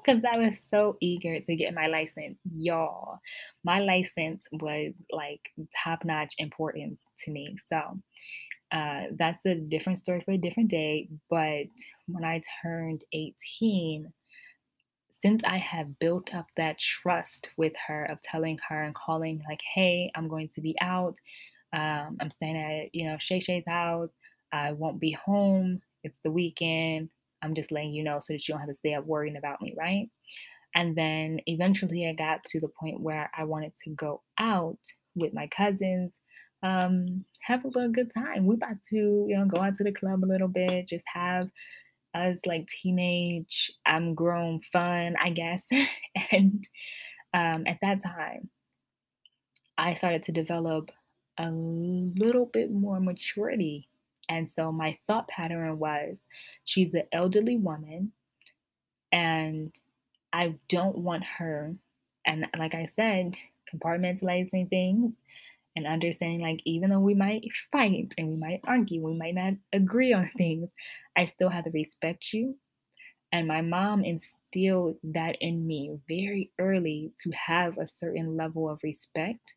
because 0.05 0.21
I 0.31 0.37
was 0.37 0.55
so 0.69 0.97
eager 1.01 1.39
to 1.39 1.55
get 1.55 1.73
my 1.73 1.87
license. 1.87 2.37
Y'all, 2.55 3.19
my 3.63 3.79
license 3.79 4.47
was 4.51 4.93
like 5.11 5.51
top 5.83 6.05
notch 6.05 6.35
importance 6.37 7.07
to 7.23 7.31
me. 7.31 7.57
So 7.67 7.99
uh, 8.71 9.03
that's 9.17 9.45
a 9.45 9.55
different 9.55 9.99
story 9.99 10.21
for 10.21 10.31
a 10.31 10.37
different 10.37 10.69
day. 10.69 11.09
But 11.29 11.67
when 12.07 12.23
I 12.23 12.41
turned 12.61 13.03
18, 13.13 14.11
since 15.09 15.43
I 15.43 15.57
have 15.57 15.97
built 15.99 16.33
up 16.35 16.47
that 16.57 16.77
trust 16.77 17.49
with 17.57 17.73
her 17.87 18.05
of 18.05 18.21
telling 18.21 18.59
her 18.69 18.83
and 18.83 18.93
calling, 18.93 19.41
like, 19.47 19.61
hey, 19.73 20.11
I'm 20.15 20.27
going 20.27 20.49
to 20.55 20.61
be 20.61 20.75
out. 20.81 21.17
Um, 21.73 22.17
I'm 22.19 22.29
staying 22.29 22.57
at, 22.57 22.93
you 22.93 23.07
know, 23.07 23.17
Shay 23.19 23.39
Shay's 23.39 23.65
house. 23.67 24.09
I 24.51 24.73
won't 24.73 24.99
be 24.99 25.11
home. 25.11 25.81
It's 26.03 26.19
the 26.23 26.31
weekend. 26.31 27.09
I'm 27.45 27.55
just 27.55 27.71
letting 27.71 27.91
you 27.91 28.03
know 28.03 28.19
so 28.19 28.33
that 28.33 28.47
you 28.47 28.53
don't 28.53 28.61
have 28.61 28.69
to 28.69 28.75
stay 28.75 28.93
up 28.93 29.05
worrying 29.05 29.37
about 29.37 29.61
me, 29.61 29.73
right? 29.77 30.09
And 30.73 30.95
then 30.95 31.39
eventually 31.45 32.07
I 32.07 32.13
got 32.13 32.43
to 32.45 32.59
the 32.59 32.67
point 32.67 32.99
where 32.99 33.29
I 33.37 33.45
wanted 33.45 33.73
to 33.83 33.91
go 33.91 34.21
out 34.37 34.79
with 35.15 35.33
my 35.33 35.47
cousins, 35.47 36.19
um, 36.63 37.23
have 37.43 37.63
a 37.63 37.69
little 37.69 37.91
good 37.91 38.11
time. 38.13 38.45
We 38.45 38.55
about 38.55 38.81
to, 38.89 38.95
you 38.95 39.37
know, 39.37 39.45
go 39.45 39.61
out 39.61 39.75
to 39.75 39.83
the 39.83 39.93
club 39.93 40.23
a 40.23 40.27
little 40.27 40.49
bit, 40.49 40.89
just 40.89 41.05
have 41.13 41.49
us 42.13 42.39
like 42.45 42.67
teenage, 42.67 43.71
I'm 43.85 44.15
grown 44.15 44.61
fun, 44.73 45.15
I 45.21 45.29
guess. 45.29 45.67
and 46.31 46.65
um, 47.33 47.65
at 47.67 47.77
that 47.81 48.01
time, 48.03 48.49
I 49.77 49.93
started 49.93 50.23
to 50.23 50.31
develop 50.31 50.91
a 51.37 51.49
little 51.51 52.45
bit 52.45 52.71
more 52.71 52.99
maturity. 52.99 53.89
And 54.29 54.49
so 54.49 54.71
my 54.71 54.97
thought 55.07 55.27
pattern 55.27 55.79
was 55.79 56.17
she's 56.63 56.93
an 56.93 57.03
elderly 57.11 57.57
woman, 57.57 58.13
and 59.11 59.73
I 60.33 60.55
don't 60.69 60.97
want 60.97 61.23
her, 61.23 61.75
and 62.25 62.47
like 62.57 62.75
I 62.75 62.87
said, 62.87 63.37
compartmentalizing 63.73 64.69
things 64.69 65.13
and 65.75 65.87
understanding 65.87 66.41
like 66.41 66.61
even 66.65 66.89
though 66.89 66.99
we 66.99 67.13
might 67.13 67.45
fight 67.71 68.13
and 68.17 68.27
we 68.29 68.35
might 68.35 68.61
argue, 68.63 69.01
we 69.01 69.13
might 69.17 69.35
not 69.35 69.53
agree 69.73 70.13
on 70.13 70.27
things, 70.29 70.71
I 71.15 71.25
still 71.25 71.49
have 71.49 71.65
to 71.65 71.71
respect 71.71 72.33
you. 72.33 72.57
And 73.31 73.47
my 73.47 73.61
mom 73.61 74.03
instilled 74.03 74.97
that 75.03 75.37
in 75.41 75.67
me 75.67 75.97
very 76.07 76.51
early 76.59 77.11
to 77.19 77.31
have 77.31 77.77
a 77.77 77.87
certain 77.87 78.37
level 78.37 78.69
of 78.69 78.79
respect. 78.83 79.55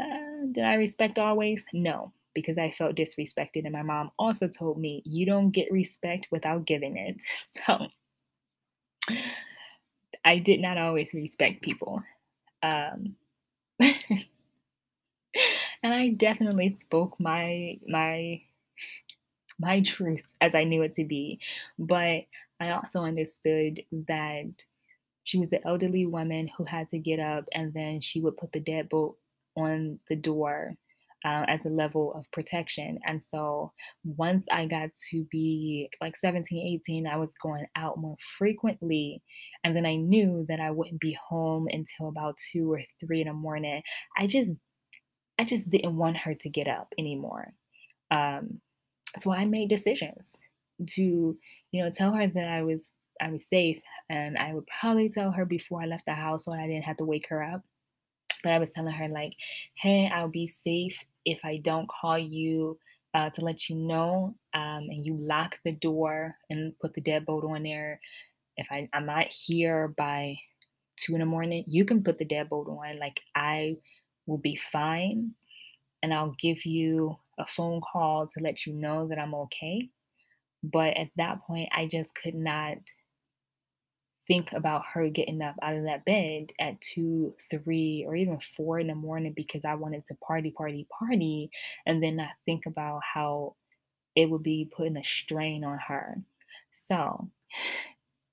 Uh, 0.00 0.46
did 0.52 0.64
I 0.64 0.74
respect 0.74 1.18
always? 1.18 1.66
No, 1.72 2.12
because 2.34 2.58
I 2.58 2.70
felt 2.70 2.96
disrespected. 2.96 3.64
And 3.64 3.72
my 3.72 3.82
mom 3.82 4.10
also 4.18 4.48
told 4.48 4.78
me, 4.78 5.02
you 5.04 5.26
don't 5.26 5.50
get 5.50 5.70
respect 5.70 6.28
without 6.30 6.66
giving 6.66 6.96
it. 6.96 7.22
So 7.66 7.88
I 10.24 10.38
did 10.38 10.60
not 10.60 10.78
always 10.78 11.12
respect 11.12 11.62
people. 11.62 12.02
Um, 12.62 13.16
and 13.80 13.92
I 15.82 16.10
definitely 16.10 16.70
spoke 16.70 17.18
my 17.20 17.78
my 17.86 18.42
my 19.58 19.80
truth 19.80 20.26
as 20.40 20.54
I 20.54 20.64
knew 20.64 20.82
it 20.82 20.94
to 20.94 21.04
be. 21.04 21.40
But 21.78 22.24
I 22.60 22.70
also 22.70 23.02
understood 23.02 23.84
that 23.92 24.64
she 25.22 25.38
was 25.38 25.52
an 25.52 25.60
elderly 25.64 26.06
woman 26.06 26.48
who 26.48 26.64
had 26.64 26.88
to 26.90 26.98
get 26.98 27.20
up 27.20 27.48
and 27.52 27.72
then 27.72 28.00
she 28.00 28.20
would 28.20 28.36
put 28.36 28.52
the 28.52 28.60
deadbolt 28.60 29.16
on 29.56 30.00
the 30.08 30.16
door 30.16 30.76
uh, 31.24 31.44
as 31.48 31.64
a 31.64 31.70
level 31.70 32.12
of 32.14 32.30
protection. 32.32 32.98
And 33.06 33.24
so 33.24 33.72
once 34.04 34.46
I 34.52 34.66
got 34.66 34.90
to 35.10 35.24
be 35.30 35.88
like 36.00 36.16
17, 36.16 36.66
18, 36.66 37.06
I 37.06 37.16
was 37.16 37.34
going 37.42 37.66
out 37.76 37.98
more 37.98 38.16
frequently. 38.20 39.22
And 39.64 39.74
then 39.74 39.86
I 39.86 39.96
knew 39.96 40.44
that 40.48 40.60
I 40.60 40.70
wouldn't 40.70 41.00
be 41.00 41.16
home 41.28 41.66
until 41.70 42.08
about 42.08 42.36
two 42.52 42.70
or 42.72 42.82
three 43.00 43.22
in 43.22 43.28
the 43.28 43.32
morning. 43.32 43.82
I 44.18 44.26
just 44.26 44.52
I 45.38 45.44
just 45.44 45.68
didn't 45.68 45.96
want 45.96 46.16
her 46.18 46.34
to 46.34 46.48
get 46.48 46.68
up 46.68 46.92
anymore. 46.98 47.54
Um, 48.10 48.60
so 49.18 49.32
I 49.32 49.46
made 49.46 49.68
decisions 49.68 50.38
to, 50.90 51.36
you 51.72 51.82
know, 51.82 51.90
tell 51.90 52.12
her 52.12 52.26
that 52.26 52.48
I 52.48 52.62
was 52.62 52.92
I 53.20 53.30
was 53.30 53.46
safe, 53.48 53.80
and 54.10 54.36
I 54.36 54.54
would 54.54 54.66
probably 54.66 55.08
tell 55.08 55.30
her 55.32 55.44
before 55.44 55.82
I 55.82 55.86
left 55.86 56.04
the 56.06 56.14
house 56.14 56.44
so 56.44 56.52
I 56.52 56.66
didn't 56.66 56.84
have 56.84 56.96
to 56.98 57.04
wake 57.04 57.28
her 57.28 57.42
up. 57.42 57.62
But 58.42 58.52
I 58.52 58.58
was 58.58 58.70
telling 58.70 58.92
her 58.92 59.08
like, 59.08 59.34
"Hey, 59.74 60.08
I'll 60.08 60.28
be 60.28 60.46
safe 60.46 61.04
if 61.24 61.44
I 61.44 61.58
don't 61.58 61.88
call 61.88 62.18
you 62.18 62.78
uh, 63.14 63.30
to 63.30 63.44
let 63.44 63.68
you 63.68 63.76
know, 63.76 64.34
um, 64.54 64.88
and 64.88 65.04
you 65.04 65.16
lock 65.18 65.58
the 65.64 65.72
door 65.72 66.34
and 66.50 66.78
put 66.80 66.94
the 66.94 67.00
deadbolt 67.00 67.44
on 67.48 67.62
there. 67.62 68.00
If 68.56 68.66
I, 68.70 68.88
I'm 68.92 69.06
not 69.06 69.28
here 69.28 69.88
by 69.96 70.38
two 70.96 71.14
in 71.14 71.20
the 71.20 71.26
morning, 71.26 71.64
you 71.66 71.84
can 71.84 72.02
put 72.02 72.18
the 72.18 72.24
deadbolt 72.24 72.68
on. 72.68 72.98
Like 72.98 73.20
I 73.34 73.76
will 74.26 74.38
be 74.38 74.56
fine. 74.56 75.32
And 76.02 76.12
I'll 76.12 76.34
give 76.38 76.66
you 76.66 77.16
a 77.38 77.46
phone 77.46 77.80
call 77.80 78.26
to 78.26 78.40
let 78.42 78.66
you 78.66 78.74
know 78.74 79.08
that 79.08 79.18
I'm 79.18 79.34
okay. 79.34 79.88
But 80.62 80.96
at 80.96 81.08
that 81.16 81.42
point, 81.46 81.68
I 81.74 81.86
just 81.86 82.14
could 82.14 82.34
not 82.34 82.76
think 84.26 84.52
about 84.52 84.84
her 84.92 85.08
getting 85.08 85.42
up 85.42 85.56
out 85.62 85.74
of 85.74 85.84
that 85.84 86.04
bed 86.04 86.52
at 86.58 86.80
two, 86.80 87.34
three, 87.50 88.04
or 88.06 88.16
even 88.16 88.38
four 88.40 88.78
in 88.78 88.86
the 88.86 88.94
morning 88.94 89.32
because 89.36 89.64
I 89.64 89.74
wanted 89.74 90.06
to 90.06 90.14
party, 90.14 90.50
party, 90.50 90.86
party, 90.98 91.50
and 91.86 92.02
then 92.02 92.16
not 92.16 92.30
think 92.46 92.66
about 92.66 93.02
how 93.02 93.56
it 94.16 94.30
would 94.30 94.42
be 94.42 94.70
putting 94.74 94.96
a 94.96 95.04
strain 95.04 95.64
on 95.64 95.78
her. 95.88 96.22
So, 96.72 97.30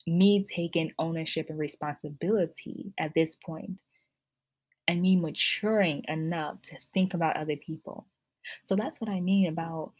me 0.07 0.43
taking 0.43 0.93
ownership 0.97 1.47
and 1.49 1.59
responsibility 1.59 2.93
at 2.97 3.13
this 3.13 3.36
point 3.36 3.82
and 4.88 5.01
me 5.01 5.16
maturing 5.16 6.03
enough 6.07 6.61
to 6.63 6.78
think 6.93 7.13
about 7.13 7.38
other 7.38 7.55
people. 7.55 8.07
So 8.63 8.76
that's 8.76 8.99
what 8.99 9.09
I 9.09 9.20
mean 9.20 9.47
about 9.47 9.93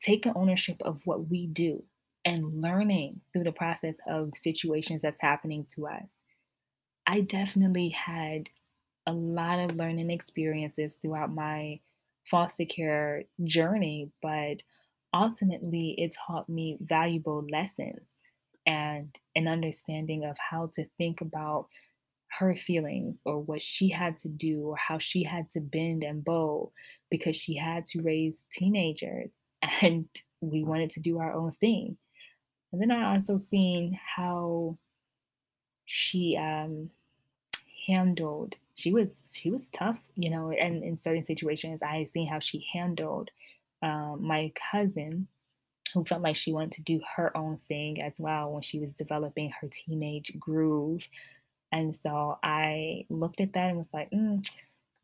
taking 0.00 0.32
ownership 0.34 0.76
of 0.82 1.06
what 1.06 1.28
we 1.30 1.46
do 1.46 1.84
and 2.24 2.60
learning 2.60 3.20
through 3.32 3.44
the 3.44 3.52
process 3.52 3.96
of 4.08 4.30
situations 4.36 5.02
that's 5.02 5.20
happening 5.20 5.66
to 5.74 5.86
us. 5.86 6.10
I 7.06 7.20
definitely 7.20 7.90
had 7.90 8.50
a 9.06 9.12
lot 9.12 9.58
of 9.58 9.76
learning 9.76 10.10
experiences 10.10 10.94
throughout 10.94 11.32
my 11.32 11.80
foster 12.24 12.64
care 12.64 13.24
journey, 13.44 14.10
but 14.22 14.62
ultimately 15.12 15.94
it 15.98 16.14
taught 16.26 16.48
me 16.48 16.78
valuable 16.80 17.44
lessons 17.50 18.08
and 18.66 19.18
an 19.34 19.48
understanding 19.48 20.24
of 20.24 20.36
how 20.38 20.70
to 20.74 20.86
think 20.96 21.20
about 21.20 21.66
her 22.38 22.54
feelings 22.54 23.16
or 23.24 23.40
what 23.40 23.60
she 23.60 23.90
had 23.90 24.16
to 24.16 24.28
do 24.28 24.68
or 24.68 24.76
how 24.76 24.98
she 24.98 25.22
had 25.22 25.50
to 25.50 25.60
bend 25.60 26.02
and 26.02 26.24
bow 26.24 26.72
because 27.10 27.36
she 27.36 27.56
had 27.56 27.84
to 27.84 28.00
raise 28.02 28.44
teenagers 28.50 29.32
and 29.82 30.08
we 30.40 30.64
wanted 30.64 30.90
to 30.90 31.00
do 31.00 31.18
our 31.18 31.32
own 31.32 31.52
thing. 31.52 31.96
And 32.72 32.80
then 32.80 32.90
I 32.90 33.14
also 33.14 33.38
seen 33.38 33.98
how 34.16 34.78
she 35.84 36.36
um 36.36 36.90
handled 37.86 38.56
she 38.74 38.92
was 38.92 39.20
she 39.32 39.50
was 39.50 39.68
tough, 39.68 40.00
you 40.16 40.30
know, 40.30 40.50
and 40.50 40.82
in 40.82 40.96
certain 40.96 41.24
situations 41.24 41.82
I 41.82 42.04
seen 42.04 42.26
how 42.28 42.38
she 42.38 42.66
handled 42.72 43.30
um, 43.82 44.24
my 44.24 44.52
cousin 44.72 45.28
who 45.94 46.04
felt 46.04 46.22
like 46.22 46.36
she 46.36 46.52
wanted 46.52 46.72
to 46.72 46.82
do 46.82 47.00
her 47.16 47.36
own 47.36 47.58
thing 47.58 48.02
as 48.02 48.16
well 48.18 48.52
when 48.52 48.62
she 48.62 48.78
was 48.80 48.94
developing 48.94 49.50
her 49.60 49.68
teenage 49.70 50.32
groove. 50.38 51.08
And 51.72 51.94
so 51.96 52.38
I 52.42 53.06
looked 53.10 53.40
at 53.40 53.54
that 53.54 53.68
and 53.70 53.78
was 53.78 53.92
like, 53.94 54.10
mm, 54.10 54.48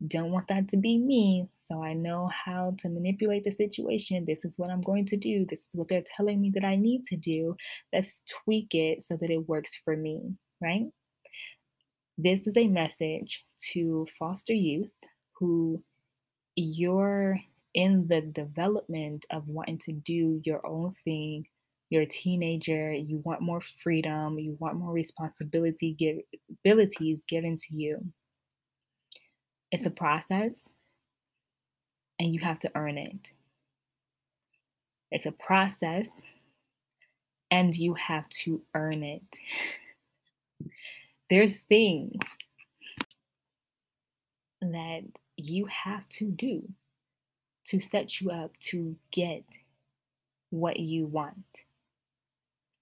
don't 0.07 0.31
want 0.31 0.47
that 0.47 0.69
to 0.69 0.77
be 0.77 0.97
me. 0.97 1.49
So 1.51 1.83
I 1.83 1.93
know 1.93 2.27
how 2.27 2.75
to 2.79 2.89
manipulate 2.89 3.43
the 3.43 3.51
situation. 3.51 4.25
This 4.25 4.45
is 4.45 4.57
what 4.57 4.69
I'm 4.69 4.81
going 4.81 5.05
to 5.07 5.17
do. 5.17 5.45
This 5.45 5.65
is 5.67 5.75
what 5.75 5.89
they're 5.89 6.03
telling 6.15 6.39
me 6.39 6.51
that 6.55 6.63
I 6.63 6.75
need 6.75 7.03
to 7.05 7.17
do. 7.17 7.57
Let's 7.91 8.21
tweak 8.27 8.73
it 8.73 9.01
so 9.01 9.17
that 9.17 9.29
it 9.29 9.47
works 9.49 9.75
for 9.83 9.97
me, 9.97 10.35
right? 10.61 10.85
This 12.17 12.47
is 12.47 12.57
a 12.57 12.67
message 12.67 13.45
to 13.71 14.07
foster 14.17 14.53
youth 14.53 14.91
who 15.33 15.83
you're 16.55 17.39
in 17.73 18.07
the 18.07 18.21
development 18.21 19.25
of 19.31 19.47
wanting 19.47 19.77
to 19.79 19.91
do 19.91 20.41
your 20.43 20.65
own 20.65 20.93
thing. 21.05 21.45
You're 21.89 22.03
a 22.03 22.07
teenager, 22.07 22.93
you 22.93 23.21
want 23.23 23.41
more 23.41 23.61
freedom, 23.61 24.37
you 24.37 24.55
want 24.59 24.75
more 24.75 24.91
responsibility, 24.91 25.93
give, 25.93 26.17
abilities 26.49 27.21
given 27.27 27.57
to 27.57 27.75
you. 27.75 28.05
It's 29.71 29.85
a 29.85 29.91
process 29.91 30.73
and 32.19 32.33
you 32.33 32.39
have 32.39 32.59
to 32.59 32.71
earn 32.75 32.97
it. 32.97 33.33
It's 35.11 35.25
a 35.25 35.31
process 35.31 36.23
and 37.51 37.75
you 37.75 37.93
have 37.95 38.27
to 38.29 38.61
earn 38.73 39.03
it. 39.03 39.39
There's 41.29 41.61
things 41.61 42.19
that 44.61 45.03
you 45.37 45.67
have 45.67 46.07
to 46.09 46.25
do 46.25 46.67
to 47.65 47.79
set 47.79 48.19
you 48.19 48.31
up 48.31 48.57
to 48.59 48.95
get 49.11 49.43
what 50.49 50.79
you 50.79 51.05
want, 51.05 51.65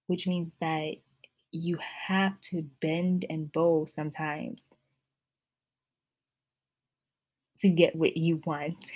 which 0.08 0.26
means 0.28 0.54
that 0.62 0.96
you 1.52 1.78
have 2.08 2.40
to 2.40 2.64
bend 2.82 3.26
and 3.30 3.52
bow 3.52 3.86
sometimes 3.86 4.74
to 7.60 7.70
get 7.70 7.96
what 7.96 8.18
you 8.18 8.42
want. 8.46 8.92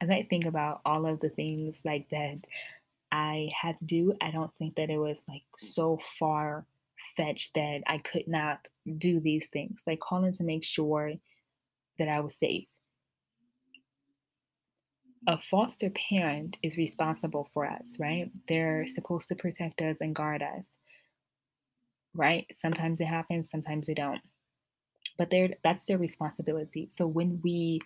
As 0.00 0.10
I 0.10 0.26
think 0.28 0.44
about 0.44 0.80
all 0.84 1.06
of 1.06 1.20
the 1.20 1.30
things 1.30 1.76
like 1.84 2.08
that 2.10 2.46
I 3.10 3.50
had 3.58 3.78
to 3.78 3.84
do, 3.84 4.14
I 4.20 4.30
don't 4.30 4.54
think 4.56 4.76
that 4.76 4.90
it 4.90 4.98
was 4.98 5.22
like 5.28 5.44
so 5.56 5.98
far 6.18 6.66
fetched 7.16 7.54
that 7.54 7.82
I 7.86 7.98
could 7.98 8.26
not 8.26 8.68
do 8.98 9.20
these 9.20 9.46
things, 9.48 9.80
like 9.86 10.00
calling 10.00 10.32
to 10.32 10.44
make 10.44 10.64
sure 10.64 11.12
that 11.98 12.08
I 12.08 12.20
was 12.20 12.34
safe. 12.38 12.66
A 15.26 15.38
foster 15.38 15.90
parent 15.90 16.58
is 16.62 16.76
responsible 16.76 17.48
for 17.54 17.64
us, 17.64 17.86
right? 17.98 18.30
They're 18.46 18.86
supposed 18.86 19.28
to 19.28 19.34
protect 19.34 19.80
us 19.80 20.00
and 20.00 20.14
guard 20.14 20.42
us, 20.42 20.76
right? 22.14 22.46
Sometimes 22.52 23.00
it 23.00 23.06
happens, 23.06 23.48
sometimes 23.48 23.88
it 23.88 23.96
don't. 23.96 24.20
But 25.16 25.30
they're, 25.30 25.54
that's 25.62 25.84
their 25.84 25.98
responsibility. 25.98 26.88
So 26.90 27.06
when 27.06 27.40
we 27.42 27.80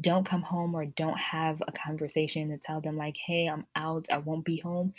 don't 0.00 0.26
come 0.26 0.42
home 0.42 0.74
or 0.74 0.86
don't 0.86 1.18
have 1.18 1.62
a 1.66 1.72
conversation 1.72 2.50
to 2.50 2.58
tell 2.58 2.80
them, 2.80 2.96
like, 2.96 3.16
hey, 3.16 3.46
I'm 3.46 3.66
out, 3.76 4.06
I 4.10 4.18
won't 4.18 4.44
be 4.44 4.58
home, 4.58 4.92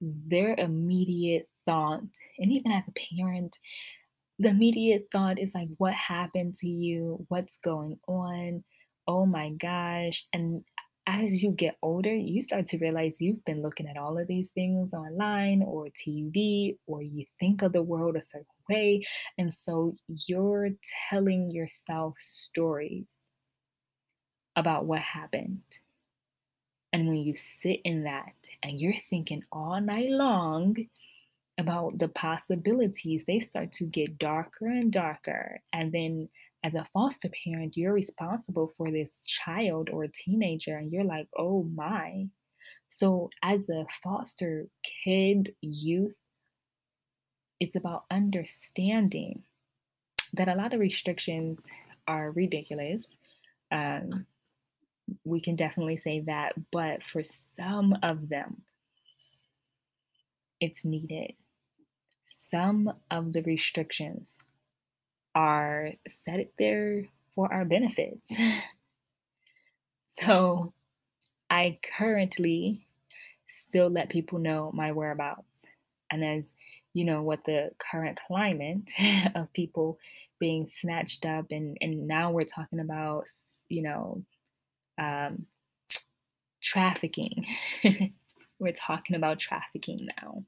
their 0.00 0.54
immediate 0.56 1.48
thought, 1.66 2.02
and 2.38 2.52
even 2.52 2.72
as 2.72 2.88
a 2.88 2.92
parent, 2.92 3.58
the 4.38 4.48
immediate 4.48 5.08
thought 5.12 5.38
is 5.38 5.54
like, 5.54 5.68
what 5.76 5.92
happened 5.92 6.56
to 6.56 6.66
you? 6.66 7.26
What's 7.28 7.58
going 7.58 7.98
on? 8.08 8.64
Oh 9.06 9.26
my 9.26 9.50
gosh. 9.50 10.26
And 10.32 10.64
as 11.06 11.42
you 11.42 11.50
get 11.50 11.76
older, 11.82 12.14
you 12.14 12.40
start 12.40 12.66
to 12.68 12.78
realize 12.78 13.20
you've 13.20 13.44
been 13.44 13.60
looking 13.60 13.86
at 13.86 13.98
all 13.98 14.18
of 14.18 14.28
these 14.28 14.50
things 14.52 14.94
online 14.94 15.62
or 15.62 15.88
TV, 15.88 16.76
or 16.86 17.02
you 17.02 17.26
think 17.38 17.60
of 17.60 17.72
the 17.72 17.82
world 17.82 18.16
a 18.16 18.22
certain 18.22 18.46
way. 18.70 19.04
And 19.36 19.52
so 19.52 19.94
you're 20.08 20.70
telling 21.10 21.50
yourself 21.50 22.16
stories 22.18 23.10
about 24.56 24.86
what 24.86 25.00
happened. 25.00 25.62
And 26.92 27.06
when 27.06 27.18
you 27.18 27.36
sit 27.36 27.80
in 27.84 28.04
that 28.04 28.34
and 28.62 28.80
you're 28.80 28.94
thinking 28.94 29.44
all 29.52 29.80
night 29.80 30.10
long, 30.10 30.76
about 31.60 31.98
the 31.98 32.08
possibilities, 32.08 33.24
they 33.26 33.38
start 33.38 33.70
to 33.72 33.84
get 33.84 34.18
darker 34.18 34.66
and 34.66 34.90
darker. 34.92 35.60
And 35.72 35.92
then, 35.92 36.28
as 36.64 36.74
a 36.74 36.86
foster 36.92 37.30
parent, 37.44 37.76
you're 37.76 37.92
responsible 37.92 38.72
for 38.76 38.90
this 38.90 39.22
child 39.26 39.88
or 39.90 40.06
teenager, 40.08 40.76
and 40.76 40.92
you're 40.92 41.04
like, 41.04 41.28
oh 41.38 41.62
my. 41.62 42.26
So, 42.88 43.30
as 43.42 43.68
a 43.68 43.86
foster 44.02 44.66
kid, 44.82 45.54
youth, 45.60 46.16
it's 47.60 47.76
about 47.76 48.04
understanding 48.10 49.42
that 50.32 50.48
a 50.48 50.54
lot 50.54 50.74
of 50.74 50.80
restrictions 50.80 51.66
are 52.08 52.30
ridiculous. 52.30 53.16
Um, 53.70 54.26
we 55.24 55.40
can 55.40 55.56
definitely 55.56 55.98
say 55.98 56.20
that, 56.20 56.54
but 56.70 57.02
for 57.02 57.22
some 57.22 57.96
of 58.02 58.28
them, 58.28 58.62
it's 60.60 60.84
needed 60.84 61.34
some 62.50 62.92
of 63.10 63.32
the 63.32 63.42
restrictions 63.42 64.36
are 65.34 65.90
set 66.08 66.52
there 66.58 67.04
for 67.34 67.52
our 67.52 67.64
benefits. 67.64 68.34
so 70.08 70.72
I 71.48 71.78
currently 71.96 72.86
still 73.48 73.88
let 73.88 74.08
people 74.08 74.38
know 74.38 74.70
my 74.74 74.92
whereabouts. 74.92 75.66
And 76.10 76.24
as 76.24 76.54
you 76.94 77.04
know, 77.04 77.22
what 77.22 77.44
the 77.44 77.70
current 77.78 78.18
climate 78.26 78.90
of 79.34 79.52
people 79.52 79.98
being 80.38 80.68
snatched 80.68 81.24
up, 81.26 81.46
and, 81.50 81.76
and 81.80 82.06
now 82.08 82.30
we're 82.30 82.42
talking 82.42 82.80
about, 82.80 83.24
you 83.68 83.82
know, 83.82 84.22
um, 84.98 85.46
trafficking. 86.62 87.46
we're 88.58 88.72
talking 88.72 89.16
about 89.16 89.38
trafficking 89.38 90.08
now 90.20 90.44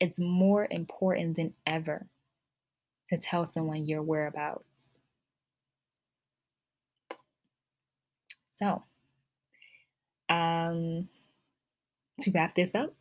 it's 0.00 0.18
more 0.18 0.66
important 0.70 1.36
than 1.36 1.54
ever 1.66 2.06
to 3.08 3.16
tell 3.16 3.46
someone 3.46 3.86
your 3.86 4.02
whereabouts. 4.02 4.90
So, 8.56 8.82
um, 10.28 11.08
to 12.20 12.30
wrap 12.32 12.54
this 12.54 12.74
up, 12.74 12.94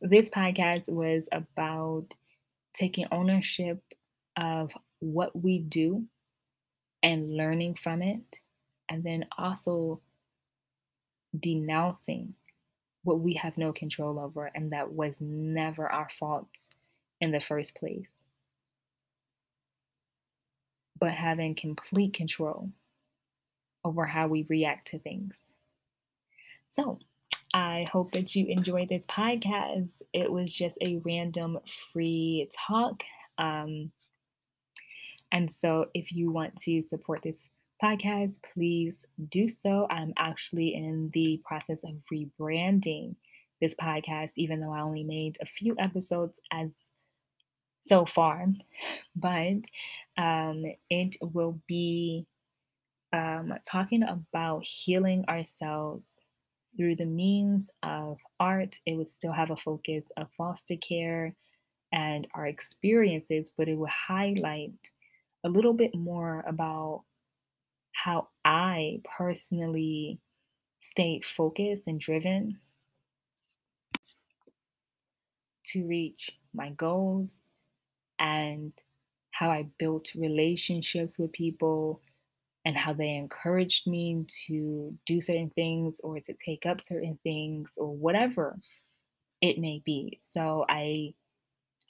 this 0.00 0.30
podcast 0.30 0.88
was 0.88 1.28
about 1.32 2.14
taking 2.74 3.06
ownership 3.10 3.82
of 4.36 4.72
what 5.00 5.40
we 5.40 5.58
do 5.58 6.04
and 7.02 7.36
learning 7.36 7.74
from 7.74 8.02
it, 8.02 8.40
and 8.88 9.04
then 9.04 9.26
also 9.38 10.00
denouncing 11.38 12.34
what 13.02 13.20
we 13.20 13.34
have 13.34 13.56
no 13.56 13.72
control 13.72 14.18
over 14.18 14.50
and 14.54 14.72
that 14.72 14.92
was 14.92 15.14
never 15.20 15.90
our 15.90 16.08
fault 16.18 16.48
in 17.20 17.30
the 17.30 17.40
first 17.40 17.76
place. 17.76 18.10
But 20.98 21.12
having 21.12 21.54
complete 21.54 22.14
control 22.14 22.70
over 23.84 24.06
how 24.06 24.26
we 24.26 24.46
react 24.48 24.88
to 24.88 24.98
things. 24.98 25.34
So, 26.72 26.98
I 27.56 27.86
hope 27.90 28.12
that 28.12 28.36
you 28.36 28.44
enjoyed 28.48 28.90
this 28.90 29.06
podcast. 29.06 30.02
It 30.12 30.30
was 30.30 30.52
just 30.52 30.76
a 30.82 31.00
random 31.06 31.58
free 31.90 32.50
talk. 32.52 33.02
Um, 33.38 33.92
and 35.32 35.50
so, 35.50 35.86
if 35.94 36.12
you 36.12 36.30
want 36.30 36.54
to 36.64 36.82
support 36.82 37.22
this 37.22 37.48
podcast, 37.82 38.44
please 38.52 39.06
do 39.30 39.48
so. 39.48 39.86
I'm 39.88 40.12
actually 40.18 40.74
in 40.74 41.08
the 41.14 41.40
process 41.46 41.82
of 41.82 41.94
rebranding 42.12 43.16
this 43.62 43.74
podcast, 43.74 44.32
even 44.36 44.60
though 44.60 44.74
I 44.74 44.82
only 44.82 45.04
made 45.04 45.38
a 45.40 45.46
few 45.46 45.74
episodes 45.78 46.38
as 46.52 46.74
so 47.80 48.04
far, 48.04 48.48
but 49.16 49.62
um, 50.18 50.66
it 50.90 51.16
will 51.22 51.58
be 51.66 52.26
um, 53.14 53.54
talking 53.66 54.02
about 54.02 54.62
healing 54.62 55.24
ourselves 55.26 56.06
through 56.76 56.96
the 56.96 57.06
means 57.06 57.70
of 57.82 58.18
art, 58.38 58.80
it 58.86 58.94
would 58.94 59.08
still 59.08 59.32
have 59.32 59.50
a 59.50 59.56
focus 59.56 60.10
of 60.16 60.30
foster 60.36 60.76
care 60.76 61.34
and 61.92 62.28
our 62.34 62.46
experiences, 62.46 63.50
but 63.56 63.68
it 63.68 63.74
would 63.76 63.90
highlight 63.90 64.90
a 65.44 65.48
little 65.48 65.72
bit 65.72 65.94
more 65.94 66.44
about 66.46 67.04
how 67.92 68.28
I 68.44 69.00
personally 69.16 70.20
stayed 70.80 71.24
focused 71.24 71.86
and 71.86 71.98
driven 71.98 72.60
to 75.66 75.86
reach 75.86 76.38
my 76.54 76.70
goals 76.70 77.32
and 78.18 78.72
how 79.30 79.50
I 79.50 79.68
built 79.78 80.14
relationships 80.14 81.18
with 81.18 81.32
people 81.32 82.00
and 82.66 82.76
how 82.76 82.92
they 82.92 83.14
encouraged 83.14 83.86
me 83.86 84.26
to 84.48 84.92
do 85.06 85.20
certain 85.20 85.50
things 85.50 86.00
or 86.00 86.18
to 86.18 86.34
take 86.34 86.66
up 86.66 86.82
certain 86.82 87.16
things 87.22 87.70
or 87.76 87.94
whatever 87.94 88.58
it 89.40 89.56
may 89.56 89.80
be. 89.84 90.18
So 90.34 90.66
I 90.68 91.14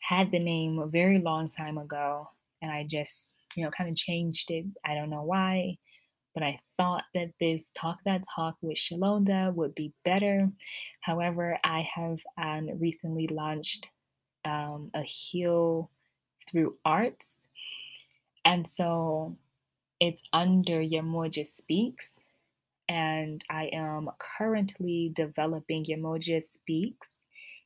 had 0.03 0.31
the 0.31 0.39
name 0.39 0.79
a 0.79 0.87
very 0.87 1.18
long 1.18 1.49
time 1.49 1.79
ago 1.79 2.29
and 2.61 2.70
I 2.70 2.85
just, 2.85 3.33
you 3.55 3.64
know, 3.64 3.70
kind 3.70 3.89
of 3.89 3.97
changed 3.97 4.51
it. 4.51 4.66
I 4.85 4.95
don't 4.95 5.09
know 5.09 5.22
why, 5.22 5.79
but 6.35 6.43
I 6.43 6.59
thought 6.77 7.05
that 7.14 7.31
this 7.41 7.70
Talk 7.74 8.01
That 8.05 8.24
Talk 8.35 8.57
with 8.61 8.77
Shalonda 8.77 9.55
would 9.55 9.74
be 9.74 9.95
better. 10.05 10.51
However, 11.01 11.59
I 11.64 11.89
have 11.95 12.20
um, 12.37 12.68
recently 12.79 13.29
launched 13.29 13.89
um, 14.45 14.91
a 14.93 15.01
Heal 15.01 15.91
Through 16.51 16.77
Arts. 16.85 17.49
And 18.45 18.68
so 18.68 19.39
it's 20.01 20.22
under 20.32 20.80
Yamoja 20.80 21.47
Speaks, 21.47 22.20
and 22.88 23.42
I 23.51 23.70
am 23.72 24.11
currently 24.38 25.12
developing 25.14 25.84
Yamoja 25.84 26.44
Speaks, 26.44 27.09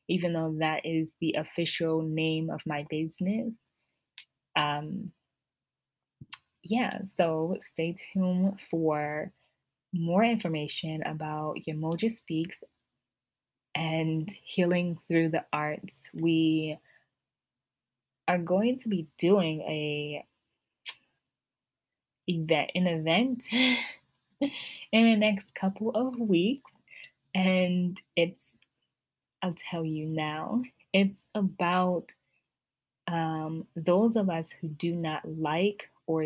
even 0.07 0.33
though 0.33 0.55
that 0.59 0.85
is 0.85 1.09
the 1.19 1.33
official 1.33 2.01
name 2.01 2.49
of 2.49 2.65
my 2.65 2.85
business. 2.89 3.53
Um, 4.55 5.11
yeah, 6.63 6.99
so 7.05 7.57
stay 7.61 7.95
tuned 8.13 8.59
for 8.61 9.31
more 9.93 10.23
information 10.23 11.03
about 11.03 11.57
Yamoja 11.67 12.11
Speaks 12.11 12.63
and 13.75 14.31
healing 14.43 14.99
through 15.07 15.29
the 15.29 15.45
arts. 15.51 16.09
We 16.13 16.77
are 18.27 18.37
going 18.37 18.77
to 18.79 18.89
be 18.89 19.07
doing 19.17 19.61
a 19.61 20.25
event 22.31 22.71
an 22.75 22.87
event 22.87 23.45
in 24.41 24.51
the 24.91 25.15
next 25.15 25.53
couple 25.55 25.91
of 25.91 26.19
weeks 26.19 26.71
and 27.33 28.01
it's 28.15 28.57
I'll 29.43 29.53
tell 29.53 29.85
you 29.85 30.05
now 30.05 30.61
it's 30.93 31.27
about 31.33 32.13
um, 33.07 33.67
those 33.75 34.15
of 34.15 34.29
us 34.29 34.51
who 34.51 34.67
do 34.67 34.95
not 34.95 35.21
like 35.25 35.89
or 36.07 36.25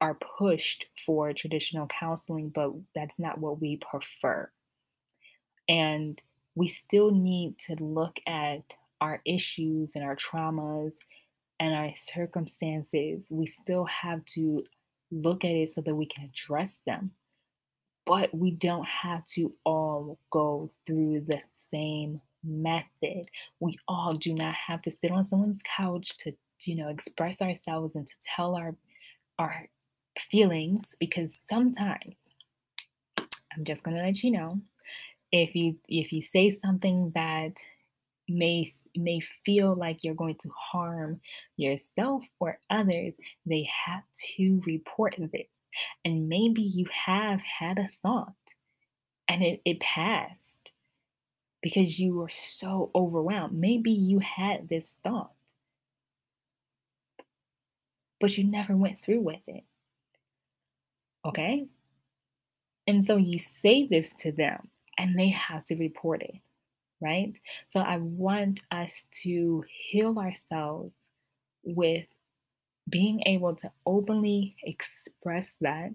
are 0.00 0.14
pushed 0.14 0.86
for 1.06 1.32
traditional 1.32 1.86
counseling, 1.86 2.48
but 2.48 2.72
that's 2.94 3.18
not 3.18 3.38
what 3.38 3.60
we 3.60 3.76
prefer. 3.76 4.50
And 5.68 6.20
we 6.54 6.66
still 6.66 7.12
need 7.12 7.58
to 7.60 7.76
look 7.76 8.18
at 8.26 8.76
our 9.00 9.22
issues 9.24 9.94
and 9.94 10.04
our 10.04 10.16
traumas 10.16 10.96
and 11.60 11.74
our 11.74 11.90
circumstances. 11.94 13.30
We 13.30 13.46
still 13.46 13.84
have 13.84 14.24
to 14.34 14.64
look 15.12 15.44
at 15.44 15.50
it 15.50 15.70
so 15.70 15.80
that 15.82 15.94
we 15.94 16.06
can 16.06 16.24
address 16.24 16.80
them. 16.86 17.12
But 18.04 18.34
we 18.34 18.50
don't 18.50 18.86
have 18.86 19.24
to 19.28 19.54
all 19.64 20.18
go 20.30 20.70
through 20.84 21.20
the 21.20 21.40
same 21.70 22.20
method. 22.42 23.28
We 23.60 23.78
all 23.86 24.14
do 24.14 24.34
not 24.34 24.54
have 24.54 24.82
to 24.82 24.90
sit 24.90 25.12
on 25.12 25.22
someone's 25.22 25.62
couch 25.62 26.16
to, 26.18 26.32
you 26.64 26.74
know, 26.76 26.88
express 26.88 27.40
ourselves 27.40 27.94
and 27.94 28.06
to 28.06 28.14
tell 28.20 28.56
our 28.56 28.74
our 29.38 29.66
feelings 30.18 30.94
because 30.98 31.32
sometimes 31.48 32.16
I'm 33.18 33.64
just 33.64 33.82
going 33.82 33.96
to 33.96 34.02
let 34.02 34.22
you 34.22 34.30
know 34.30 34.60
if 35.30 35.54
you 35.54 35.76
if 35.88 36.12
you 36.12 36.22
say 36.22 36.50
something 36.50 37.12
that 37.14 37.56
may 38.28 38.72
may 38.96 39.20
feel 39.20 39.74
like 39.74 40.04
you're 40.04 40.14
going 40.14 40.36
to 40.42 40.50
harm 40.50 41.20
yourself 41.56 42.24
or 42.40 42.58
others, 42.70 43.18
they 43.46 43.68
have 43.86 44.04
to 44.36 44.62
report 44.66 45.16
this. 45.18 45.46
And 46.04 46.28
maybe 46.28 46.62
you 46.62 46.86
have 46.92 47.42
had 47.42 47.78
a 47.78 47.88
thought 47.88 48.54
and 49.28 49.42
it, 49.42 49.60
it 49.64 49.80
passed 49.80 50.72
because 51.62 51.98
you 51.98 52.16
were 52.16 52.28
so 52.28 52.90
overwhelmed. 52.94 53.58
Maybe 53.58 53.90
you 53.92 54.18
had 54.18 54.68
this 54.68 54.96
thought, 55.02 55.32
but 58.20 58.36
you 58.36 58.44
never 58.44 58.76
went 58.76 59.00
through 59.00 59.20
with 59.20 59.42
it. 59.46 59.64
Okay? 61.24 61.66
And 62.86 63.02
so 63.02 63.16
you 63.16 63.38
say 63.38 63.86
this 63.86 64.12
to 64.18 64.32
them 64.32 64.68
and 64.98 65.18
they 65.18 65.28
have 65.28 65.64
to 65.64 65.76
report 65.76 66.22
it 66.22 66.34
right? 67.02 67.38
So 67.68 67.80
I 67.80 67.98
want 67.98 68.60
us 68.70 69.08
to 69.22 69.64
heal 69.68 70.18
ourselves 70.18 71.10
with 71.64 72.06
being 72.88 73.22
able 73.26 73.54
to 73.56 73.70
openly 73.86 74.56
express 74.62 75.56
that 75.60 75.92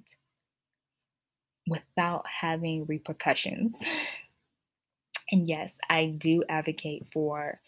without 1.67 2.25
having 2.27 2.85
repercussions. 2.85 3.83
and 5.31 5.47
yes, 5.47 5.77
I 5.89 6.07
do 6.17 6.43
advocate 6.49 7.07
for 7.11 7.59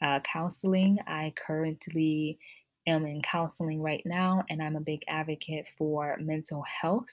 uh, 0.00 0.20
counseling. 0.20 0.98
I 1.06 1.32
currently 1.36 2.38
am 2.86 3.06
in 3.06 3.22
counseling 3.22 3.80
right 3.82 4.02
now, 4.04 4.44
and 4.50 4.62
I'm 4.62 4.76
a 4.76 4.80
big 4.80 5.02
advocate 5.06 5.66
for 5.76 6.16
mental 6.20 6.62
health. 6.62 7.10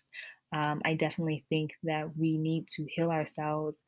Um, 0.51 0.81
I 0.83 0.95
definitely 0.95 1.45
think 1.49 1.71
that 1.83 2.17
we 2.17 2.37
need 2.37 2.67
to 2.69 2.85
heal 2.85 3.11
ourselves 3.11 3.83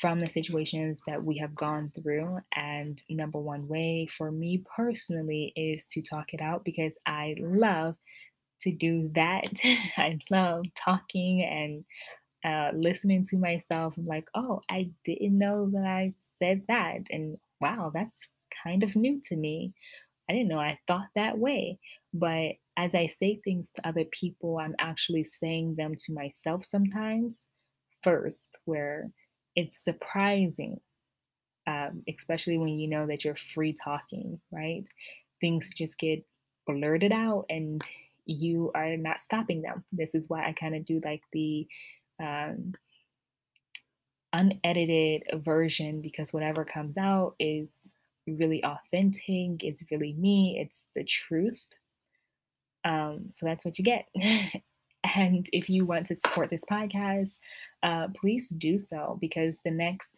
from 0.00 0.20
the 0.20 0.30
situations 0.30 1.00
that 1.06 1.22
we 1.22 1.38
have 1.38 1.54
gone 1.54 1.92
through. 1.94 2.38
And 2.54 3.02
number 3.10 3.38
one 3.38 3.68
way 3.68 4.06
for 4.06 4.30
me 4.30 4.64
personally 4.76 5.52
is 5.56 5.86
to 5.86 6.02
talk 6.02 6.32
it 6.34 6.40
out 6.40 6.64
because 6.64 6.98
I 7.06 7.34
love 7.38 7.96
to 8.62 8.72
do 8.72 9.10
that. 9.14 9.60
I 9.96 10.18
love 10.30 10.64
talking 10.74 11.42
and 11.42 11.84
uh, 12.44 12.76
listening 12.76 13.24
to 13.26 13.36
myself. 13.36 13.94
I'm 13.96 14.06
like, 14.06 14.26
oh, 14.34 14.60
I 14.70 14.90
didn't 15.04 15.38
know 15.38 15.70
that 15.72 15.84
I 15.84 16.14
said 16.38 16.62
that. 16.68 17.08
And 17.10 17.38
wow, 17.60 17.90
that's 17.92 18.28
kind 18.64 18.82
of 18.82 18.96
new 18.96 19.20
to 19.26 19.36
me. 19.36 19.72
I 20.28 20.32
didn't 20.34 20.48
know 20.48 20.58
I 20.60 20.78
thought 20.86 21.08
that 21.14 21.38
way. 21.38 21.78
But 22.14 22.52
as 22.76 22.94
I 22.94 23.06
say 23.06 23.40
things 23.44 23.70
to 23.76 23.86
other 23.86 24.04
people, 24.04 24.58
I'm 24.58 24.74
actually 24.78 25.24
saying 25.24 25.76
them 25.76 25.94
to 26.06 26.14
myself 26.14 26.64
sometimes 26.64 27.50
first, 28.02 28.56
where 28.64 29.10
it's 29.56 29.82
surprising, 29.82 30.80
um, 31.66 32.02
especially 32.08 32.58
when 32.58 32.68
you 32.68 32.88
know 32.88 33.06
that 33.06 33.24
you're 33.24 33.36
free 33.36 33.72
talking, 33.72 34.40
right? 34.50 34.88
Things 35.40 35.72
just 35.74 35.98
get 35.98 36.24
blurted 36.66 37.12
out 37.12 37.46
and 37.50 37.82
you 38.24 38.70
are 38.74 38.96
not 38.96 39.18
stopping 39.18 39.62
them. 39.62 39.84
This 39.92 40.14
is 40.14 40.28
why 40.28 40.46
I 40.46 40.52
kind 40.52 40.74
of 40.74 40.86
do 40.86 41.00
like 41.04 41.22
the 41.32 41.66
um, 42.20 42.72
unedited 44.32 45.24
version 45.42 46.00
because 46.00 46.32
whatever 46.32 46.64
comes 46.64 46.96
out 46.96 47.34
is 47.38 47.68
really 48.26 48.64
authentic, 48.64 49.64
it's 49.64 49.82
really 49.90 50.14
me, 50.14 50.58
it's 50.60 50.88
the 50.94 51.04
truth. 51.04 51.64
Um, 52.84 53.26
so 53.30 53.46
that's 53.46 53.64
what 53.64 53.78
you 53.78 53.84
get. 53.84 54.06
And 55.04 55.48
if 55.52 55.68
you 55.68 55.84
want 55.84 56.06
to 56.06 56.16
support 56.16 56.50
this 56.50 56.64
podcast, 56.64 57.38
uh, 57.82 58.08
please 58.14 58.48
do 58.50 58.78
so 58.78 59.18
because 59.20 59.60
the 59.60 59.70
next 59.70 60.16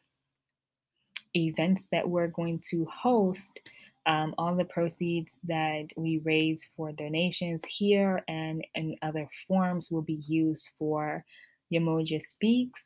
events 1.35 1.89
that 1.91 2.09
we're 2.09 2.29
going 2.29 2.61
to 2.71 2.87
host, 2.87 3.61
um, 4.07 4.35
all 4.37 4.55
the 4.55 4.65
proceeds 4.65 5.39
that 5.45 5.87
we 5.97 6.19
raise 6.19 6.69
for 6.77 6.93
donations 6.93 7.65
here 7.65 8.23
and 8.29 8.67
in 8.75 8.97
other 9.03 9.29
forms 9.49 9.91
will 9.91 10.03
be 10.03 10.23
used 10.27 10.71
for 10.79 11.25
Yamoja 11.73 12.21
Speaks 12.21 12.83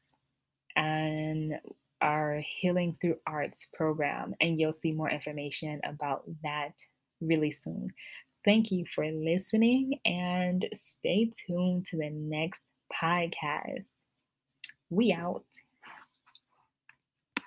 and 0.77 1.59
our 2.01 2.41
Healing 2.61 2.97
Through 3.01 3.19
Arts 3.27 3.67
program. 3.75 4.35
And 4.41 4.61
you'll 4.61 4.73
see 4.73 4.93
more 4.93 5.11
information 5.11 5.81
about 5.85 6.23
that 6.45 6.75
really 7.21 7.51
soon. 7.51 7.91
Thank 8.49 8.71
you 8.71 8.87
for 8.95 9.05
listening 9.11 10.01
and 10.07 10.67
stay 10.73 11.31
tuned 11.47 11.85
to 11.89 11.99
the 11.99 12.09
next 12.09 12.71
podcast. 12.91 13.91
We 14.89 15.13
out. 15.13 15.45